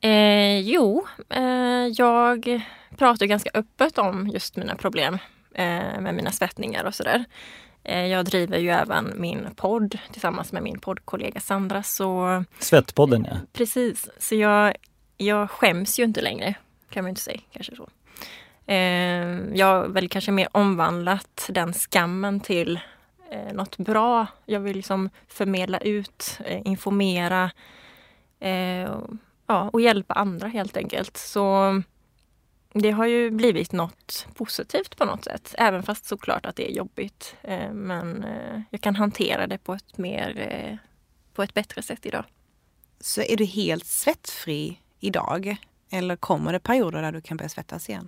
Eh, 0.01 0.59
jo, 0.59 1.05
eh, 1.29 1.87
jag 1.97 2.61
pratar 2.97 3.25
ganska 3.25 3.49
öppet 3.53 3.97
om 3.97 4.27
just 4.27 4.55
mina 4.55 4.75
problem 4.75 5.17
eh, 5.53 5.99
med 5.99 6.15
mina 6.15 6.31
svettningar 6.31 6.83
och 6.83 6.95
sådär. 6.95 7.25
Eh, 7.83 8.05
jag 8.05 8.25
driver 8.25 8.57
ju 8.57 8.69
även 8.69 9.13
min 9.15 9.47
podd 9.55 9.97
tillsammans 10.11 10.51
med 10.51 10.63
min 10.63 10.79
poddkollega 10.79 11.39
Sandra. 11.39 11.83
Så, 11.83 12.43
Svettpodden 12.59 13.27
ja. 13.29 13.37
Precis, 13.53 14.09
så 14.19 14.35
jag, 14.35 14.75
jag 15.17 15.49
skäms 15.49 15.99
ju 15.99 16.03
inte 16.03 16.21
längre 16.21 16.53
kan 16.89 17.03
man 17.03 17.09
inte 17.09 17.21
säga. 17.21 17.39
kanske 17.51 17.75
så. 17.75 17.89
Eh, 18.67 18.77
jag 19.53 19.65
har 19.65 19.87
väl 19.87 20.09
kanske 20.09 20.31
mer 20.31 20.47
omvandlat 20.51 21.49
den 21.49 21.73
skammen 21.73 22.39
till 22.39 22.79
eh, 23.31 23.53
något 23.53 23.77
bra. 23.77 24.27
Jag 24.45 24.59
vill 24.59 24.75
liksom 24.75 25.09
förmedla 25.27 25.77
ut, 25.77 26.39
eh, 26.45 26.61
informera 26.65 27.51
eh, 28.39 28.99
ja, 29.47 29.69
och 29.73 29.81
hjälpa 29.81 30.13
andra 30.13 30.47
helt 30.47 30.77
enkelt. 30.77 31.17
Så 31.17 31.73
det 32.73 32.91
har 32.91 33.05
ju 33.05 33.31
blivit 33.31 33.71
något 33.71 34.27
positivt 34.35 34.97
på 34.97 35.05
något 35.05 35.23
sätt. 35.23 35.55
Även 35.57 35.83
fast 35.83 36.05
såklart 36.05 36.45
att 36.45 36.55
det 36.55 36.71
är 36.71 36.75
jobbigt. 36.75 37.35
Eh, 37.41 37.71
men 37.71 38.23
eh, 38.23 38.61
jag 38.69 38.81
kan 38.81 38.95
hantera 38.95 39.47
det 39.47 39.57
på 39.57 39.73
ett 39.73 39.97
mer 39.97 40.37
eh, 40.37 40.77
på 41.33 41.43
ett 41.43 41.53
bättre 41.53 41.81
sätt 41.81 42.05
idag. 42.05 42.25
Så 42.99 43.21
är 43.21 43.37
du 43.37 43.45
helt 43.45 43.85
svettfri 43.85 44.79
idag? 44.99 45.55
Eller 45.89 46.15
kommer 46.15 46.53
det 46.53 46.59
perioder 46.59 47.01
där 47.01 47.11
du 47.11 47.21
kan 47.21 47.37
börja 47.37 47.49
svettas 47.49 47.89
igen? 47.89 48.07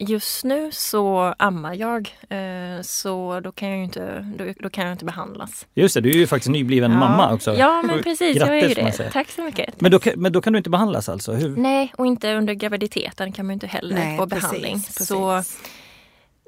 Just 0.00 0.44
nu 0.44 0.70
så 0.72 1.34
ammar 1.38 1.74
jag, 1.74 2.14
eh, 2.28 2.82
så 2.82 3.40
då 3.40 3.52
kan 3.52 3.68
jag 3.68 3.84
inte, 3.84 4.26
då, 4.38 4.44
då, 4.62 4.70
kan 4.70 4.84
jag 4.84 4.94
inte 4.94 5.04
behandlas. 5.04 5.66
Just 5.74 5.94
det, 5.94 6.00
du 6.00 6.10
är 6.10 6.14
ju 6.14 6.26
faktiskt 6.26 6.50
nybliven 6.50 6.90
ja. 6.92 6.98
mamma 6.98 7.34
också. 7.34 7.54
Ja, 7.54 7.82
men 7.82 8.02
precis. 8.02 8.36
Grattis, 8.36 8.48
jag 8.48 8.58
är 8.58 8.68
ju 8.68 8.74
det. 8.74 9.10
Tack 9.10 9.30
så 9.30 9.42
mycket. 9.42 9.80
Men 9.80 9.90
då, 9.90 10.00
men 10.16 10.32
då 10.32 10.40
kan 10.40 10.52
du 10.52 10.56
inte 10.56 10.70
behandlas 10.70 11.08
alltså? 11.08 11.32
Hur? 11.32 11.56
Nej, 11.56 11.92
och 11.96 12.06
inte 12.06 12.34
under 12.34 12.54
graviditeten 12.54 13.32
kan 13.32 13.46
man 13.46 13.52
inte 13.52 13.66
heller 13.66 13.94
Nej, 13.94 14.18
få 14.18 14.26
precis, 14.26 14.42
behandling. 14.42 14.74
Precis. 14.74 15.06
Så 15.06 15.42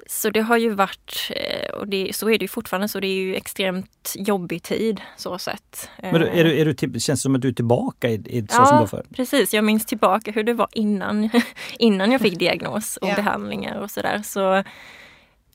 så 0.07 0.31
det 0.31 0.41
har 0.41 0.57
ju 0.57 0.71
varit, 0.75 1.31
eh, 1.37 1.75
och 1.75 1.89
det, 1.89 2.17
så 2.17 2.31
är 2.31 2.39
det 2.39 2.45
ju 2.45 2.49
fortfarande, 2.49 2.89
så 2.89 3.01
det 3.01 3.07
är 3.07 3.15
ju 3.15 3.37
extremt 3.37 4.15
jobbig 4.15 4.63
tid 4.63 5.01
så 5.17 5.39
sett. 5.39 5.89
Men 6.03 6.15
är 6.15 6.45
du, 6.45 6.59
är 6.59 6.65
du, 6.65 7.01
känns 7.01 7.07
det 7.07 7.17
som 7.17 7.35
att 7.35 7.43
du 7.43 7.49
är 7.49 7.53
tillbaka 7.53 8.09
i, 8.09 8.15
i 8.15 8.41
så 8.41 8.57
ja, 8.59 8.67
som 8.67 8.77
du 8.77 8.81
var 8.81 8.87
förr? 8.87 9.05
precis. 9.17 9.55
Jag 9.55 9.65
minns 9.65 9.87
tillbaka 9.87 10.31
hur 10.31 10.45
det 10.45 10.55
var 10.55 10.69
innan, 10.73 11.31
innan 11.79 12.13
jag 12.13 12.21
fick 12.21 12.39
diagnos 12.39 12.97
och 12.97 13.09
ja. 13.09 13.15
behandlingar 13.15 13.81
och 13.81 13.91
sådär. 13.91 14.23
Så, 14.25 14.65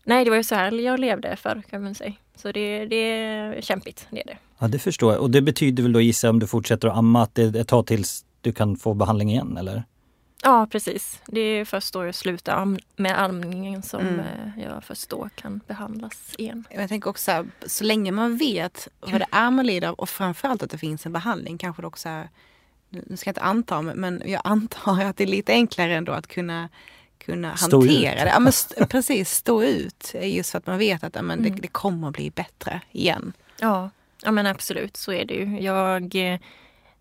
nej, 0.04 0.24
det 0.24 0.30
var 0.30 0.38
ju 0.38 0.44
så 0.44 0.56
här 0.56 0.72
jag 0.72 1.00
levde 1.00 1.36
förr 1.36 1.64
kan 1.70 1.84
man 1.84 1.96
säga. 1.96 2.14
Så 2.36 2.52
det, 2.52 2.86
det 2.86 2.96
är 2.96 3.62
kämpigt, 3.62 4.08
det 4.10 4.22
är 4.22 4.26
det. 4.26 4.38
Ja, 4.60 4.68
det 4.68 4.80
förstår 4.80 5.14
jag. 5.14 5.22
Och 5.22 5.32
det 5.32 5.42
betyder 5.42 5.84
väl 5.84 5.94
då 5.94 6.02
gissa 6.02 6.30
om 6.30 6.40
du 6.40 6.48
fortsätter 6.48 6.88
att 6.88 6.98
amma 6.98 7.24
att 7.24 7.36
det 7.36 7.44
är 7.44 7.56
ett 7.56 7.68
tag 7.68 7.88
tills 7.88 8.26
du 8.42 8.54
kan 8.54 8.78
få 8.78 8.94
behandling 8.94 9.32
igen, 9.32 9.58
eller? 9.58 9.84
Ja 10.42 10.68
precis. 10.72 11.22
Det 11.26 11.40
är 11.40 11.66
först 11.66 11.94
då 11.94 12.06
jag 12.06 12.16
slutar 12.16 12.78
med 12.96 13.22
amningen 13.22 13.84
som 13.84 14.00
mm. 14.00 14.20
Eh, 14.20 14.64
jag 14.64 14.84
först 14.84 15.10
då 15.10 15.30
kan 15.36 15.62
behandlas 15.68 16.36
igen. 16.38 16.64
Jag 16.70 16.90
tänker 16.90 17.10
också 17.10 17.46
så 17.66 17.84
länge 17.84 18.12
man 18.12 18.38
vet 18.38 18.88
vad 19.00 19.22
det 19.22 19.28
är 19.32 19.52
man 19.52 19.66
lider 19.66 19.88
av 19.88 19.94
och 19.94 20.10
framförallt 20.10 20.64
att 20.64 20.72
det 20.72 20.78
finns 20.78 21.06
en 21.06 21.14
behandling 21.14 21.58
kanske 21.58 21.82
det 21.82 21.88
också 21.88 22.10
är, 22.10 22.30
nu 22.90 23.18
ska 23.18 23.28
jag 23.28 23.32
inte 23.32 23.42
anta 23.42 23.82
men 23.82 24.24
jag 24.26 24.42
antar 24.44 25.04
att 25.04 25.18
det 25.18 25.24
är 25.24 25.28
lite 25.28 25.52
enklare 25.52 25.96
ändå 25.96 26.12
att 26.12 26.28
kunna 26.28 26.70
kunna 27.18 27.58
stå 27.58 27.80
hantera 27.80 28.14
ut. 28.14 28.20
det. 28.20 28.30
Ja, 28.30 28.40
men 28.40 28.50
st 28.50 28.86
precis, 28.90 29.32
stå 29.32 29.64
ut. 29.64 30.16
Just 30.22 30.52
för 30.52 30.58
att 30.58 30.68
man 30.68 30.78
vet 30.78 31.04
att 31.04 31.16
ja, 31.16 31.22
men 31.22 31.42
det, 31.42 31.50
mm. 31.50 31.62
det 31.62 31.68
kommer 31.68 32.12
bli 32.12 32.32
bättre 32.32 32.82
igen. 32.92 33.34
Ja, 33.60 33.90
ja 34.24 34.32
men 34.32 34.46
absolut 34.46 34.98
så 34.98 35.12
är 35.12 35.26
det 35.26 35.34
ju. 35.34 35.60
Jag 35.60 36.16
eh, 36.16 36.40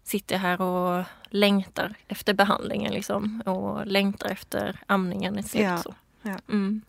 sitter 0.05 0.39
här 0.39 0.61
och 0.61 1.05
längtar 1.35 1.95
efter 2.09 2.35
behandlingen 2.35 2.93
liksom, 2.93 3.43
och 3.47 3.87
längtar 3.87 4.29
efter 4.29 4.81
amningen 4.87 5.43
slut. 5.43 5.63
Ja. 5.63 5.79
Så. 5.79 5.95
Ja. 6.23 6.39
Mm. 6.49 6.83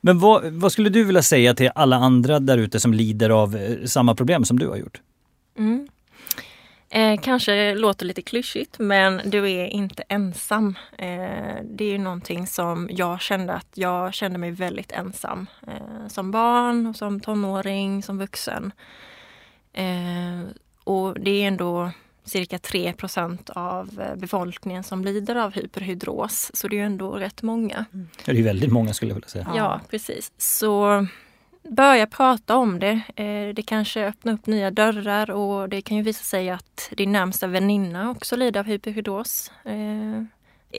Men 0.00 0.18
vad, 0.18 0.44
vad, 0.44 0.72
skulle 0.72 0.88
du 0.88 1.04
vilja 1.04 1.22
säga 1.22 1.54
till 1.54 1.70
alla 1.74 1.96
andra 1.96 2.38
där 2.38 2.58
ute 2.58 2.80
som 2.80 2.94
lider 2.94 3.30
av 3.30 3.56
eh, 3.56 3.84
samma 3.84 4.14
problem 4.14 4.44
som 4.44 4.58
du 4.58 4.68
har 4.68 4.76
gjort? 4.76 5.00
Mm. 5.58 5.88
Eh, 6.88 7.20
kanske 7.20 7.74
låter 7.74 8.06
lite 8.06 8.22
klyschigt 8.22 8.78
men 8.78 9.20
du 9.24 9.50
är 9.50 9.66
inte 9.66 10.02
ensam. 10.08 10.74
Eh, 10.98 11.56
det 11.64 11.94
är 11.94 11.98
någonting 11.98 12.46
som 12.46 12.88
jag 12.90 13.20
kände 13.20 13.52
att 13.52 13.70
jag 13.74 14.14
kände 14.14 14.38
mig 14.38 14.50
väldigt 14.50 14.92
ensam. 14.92 15.46
Eh, 15.66 16.08
som 16.08 16.30
barn, 16.30 16.86
och 16.86 16.96
som 16.96 17.20
tonåring, 17.20 18.02
som 18.02 18.18
vuxen. 18.18 18.72
Eh, 19.72 20.40
och 20.84 21.20
det 21.20 21.30
är 21.30 21.48
ändå 21.48 21.90
cirka 22.26 22.58
3% 22.58 23.50
av 23.50 24.00
eh, 24.00 24.16
befolkningen 24.16 24.84
som 24.84 25.04
lider 25.04 25.36
av 25.36 25.52
hyperhydros. 25.52 26.50
Så 26.54 26.68
det 26.68 26.78
är 26.78 26.84
ändå 26.84 27.12
rätt 27.12 27.42
många. 27.42 27.84
Mm. 27.92 28.08
Det 28.24 28.32
är 28.32 28.42
väldigt 28.42 28.72
många 28.72 28.94
skulle 28.94 29.10
jag 29.10 29.14
vilja 29.14 29.28
säga. 29.28 29.52
Ja, 29.56 29.80
precis. 29.90 30.32
Så 30.36 31.06
börja 31.62 32.06
prata 32.06 32.56
om 32.56 32.78
det. 32.78 33.00
Eh, 33.16 33.54
det 33.54 33.62
kanske 33.66 34.06
öppnar 34.06 34.32
upp 34.32 34.46
nya 34.46 34.70
dörrar 34.70 35.30
och 35.30 35.68
det 35.68 35.82
kan 35.82 35.96
ju 35.96 36.02
visa 36.02 36.24
sig 36.24 36.50
att 36.50 36.92
din 36.96 37.12
närmsta 37.12 37.46
väninna 37.46 38.10
också 38.10 38.36
lider 38.36 38.60
av 38.60 38.66
hyperhidros. 38.66 39.52
Eh, 39.64 40.22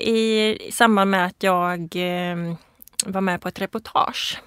I 0.02 0.58
samband 0.72 1.12
med 1.12 1.26
att 1.26 1.44
jag 1.44 1.96
var 3.06 3.22
med 3.22 3.42
på 3.42 3.48
ett 3.48 3.62
reportage 3.62 4.42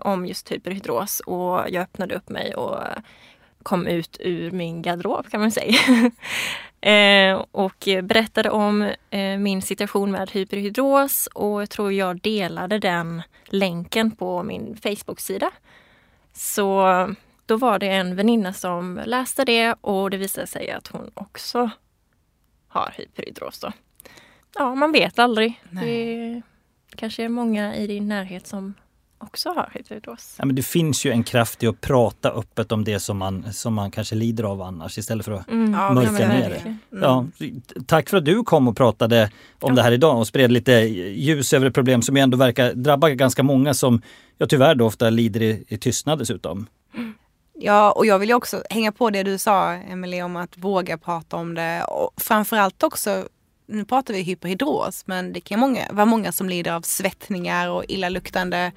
om 0.00 0.26
just 0.26 0.52
hyperhidros 0.52 1.20
och 1.20 1.64
jag 1.68 1.82
öppnade 1.82 2.14
upp 2.14 2.28
mig 2.28 2.54
och 2.54 2.78
kom 3.62 3.86
ut 3.86 4.16
ur 4.20 4.50
min 4.50 4.82
garderob 4.82 5.30
kan 5.30 5.40
man 5.40 5.50
säga. 5.50 5.76
eh, 6.92 7.44
och 7.50 7.88
berättade 8.02 8.50
om 8.50 8.92
eh, 9.10 9.38
min 9.38 9.62
situation 9.62 10.10
med 10.10 10.30
hyperhidros 10.30 11.26
och 11.26 11.62
jag 11.62 11.70
tror 11.70 11.92
jag 11.92 12.20
delade 12.20 12.78
den 12.78 13.22
länken 13.44 14.10
på 14.10 14.42
min 14.42 14.76
Facebook-sida. 14.76 15.50
Så 16.32 16.84
då 17.46 17.56
var 17.56 17.78
det 17.78 17.88
en 17.88 18.16
väninna 18.16 18.52
som 18.52 19.00
läste 19.04 19.44
det 19.44 19.74
och 19.80 20.10
det 20.10 20.16
visade 20.16 20.46
sig 20.46 20.70
att 20.70 20.88
hon 20.88 21.10
också 21.14 21.70
har 22.68 22.94
hyperhidros. 22.96 23.58
Då. 23.58 23.72
Ja, 24.54 24.74
man 24.74 24.92
vet 24.92 25.18
aldrig. 25.18 25.62
Nej. 25.70 26.42
Det 26.90 26.96
kanske 26.96 27.24
är 27.24 27.28
många 27.28 27.76
i 27.76 27.86
din 27.86 28.08
närhet 28.08 28.46
som 28.46 28.74
också 29.22 29.48
har 29.48 29.70
hyperhidros. 29.74 30.34
Ja, 30.38 30.44
men 30.44 30.56
det 30.56 30.62
finns 30.62 31.04
ju 31.04 31.10
en 31.10 31.24
kraft 31.24 31.62
i 31.62 31.66
att 31.66 31.80
prata 31.80 32.30
öppet 32.30 32.72
om 32.72 32.84
det 32.84 33.00
som 33.00 33.18
man, 33.18 33.52
som 33.52 33.74
man 33.74 33.90
kanske 33.90 34.14
lider 34.14 34.44
av 34.44 34.62
annars 34.62 34.98
istället 34.98 35.24
för 35.24 35.32
att 35.32 35.48
mm. 35.48 35.70
mörka 35.70 36.28
ner 36.28 36.50
det. 36.50 36.56
Mm. 36.56 36.78
Ja, 36.90 37.26
tack 37.86 38.08
för 38.08 38.16
att 38.16 38.24
du 38.24 38.42
kom 38.42 38.68
och 38.68 38.76
pratade 38.76 39.30
om 39.60 39.70
ja. 39.70 39.74
det 39.74 39.82
här 39.82 39.92
idag 39.92 40.18
och 40.18 40.26
spred 40.26 40.52
lite 40.52 40.72
ljus 40.72 41.52
över 41.52 41.66
ett 41.66 41.74
problem 41.74 42.02
som 42.02 42.16
ändå 42.16 42.36
verkar 42.36 42.74
drabba 42.74 43.10
ganska 43.10 43.42
många 43.42 43.74
som 43.74 44.02
ja, 44.38 44.46
tyvärr 44.46 44.74
då 44.74 44.86
ofta 44.86 45.10
lider 45.10 45.42
i, 45.42 45.64
i 45.68 45.78
tystnad 45.78 46.18
dessutom. 46.18 46.66
Mm. 46.94 47.14
Ja, 47.54 47.92
och 47.92 48.06
jag 48.06 48.18
vill 48.18 48.32
också 48.32 48.62
hänga 48.70 48.92
på 48.92 49.10
det 49.10 49.22
du 49.22 49.38
sa 49.38 49.72
Emelie 49.72 50.22
om 50.22 50.36
att 50.36 50.58
våga 50.58 50.98
prata 50.98 51.36
om 51.36 51.54
det 51.54 51.84
och 51.84 52.10
framförallt 52.16 52.82
också 52.82 53.24
nu 53.72 53.84
pratar 53.84 54.14
vi 54.14 54.22
hyperhidros, 54.22 55.06
men 55.06 55.32
det 55.32 55.40
kan 55.40 55.60
många, 55.60 55.80
vara 55.90 56.06
många 56.06 56.32
som 56.32 56.48
lider 56.48 56.72
av 56.72 56.80
svettningar 56.80 57.68
och 57.68 57.84
illaluktande 57.88 58.72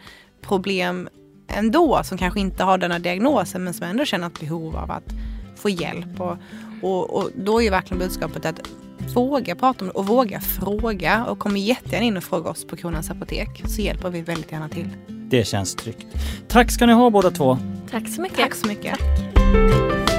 problem 0.48 1.10
ändå 1.48 2.02
som 2.04 2.18
kanske 2.18 2.40
inte 2.40 2.64
har 2.64 2.78
denna 2.78 3.00
diagnosen 3.00 3.64
men 3.64 3.74
som 3.74 3.88
ändå 3.88 4.06
känner 4.06 4.28
ett 4.28 4.40
behov 4.40 4.76
av 4.76 4.92
att 4.92 5.14
få 5.56 5.70
hjälp. 5.70 6.22
Och, 6.22 6.38
och, 6.82 7.18
och 7.18 7.30
då 7.36 7.60
är 7.60 7.64
ju 7.64 7.70
verkligen 7.70 8.00
budskapet 8.00 8.46
att 8.46 8.60
våga 9.14 9.56
prata 9.56 9.80
om 9.80 9.88
det 9.88 9.94
och 9.94 10.08
våga 10.08 10.42
fråga. 10.42 11.26
Och 11.26 11.40
kom 11.40 11.58
jättegärna 11.58 12.06
in 12.06 12.18
och 12.18 12.24
fråga 12.24 12.50
oss 12.50 12.68
på 12.68 12.76
Kronans 12.76 13.12
Apotek 13.12 13.64
så 13.66 13.82
hjälper 13.82 14.10
vi 14.10 14.22
väldigt 14.22 14.52
gärna 14.52 14.70
till. 14.70 14.90
Det 15.08 15.48
känns 15.48 15.76
tryggt. 15.76 16.08
Tack 16.48 16.72
ska 16.72 16.86
ni 16.86 16.94
ha 16.94 17.10
båda 17.10 17.32
två. 17.32 17.58
Tack 17.92 18.10
så 18.10 18.22
mycket. 18.22 18.38
Tack 18.38 18.56
så 18.56 18.68
mycket. 18.68 19.00
Tack. 19.00 20.16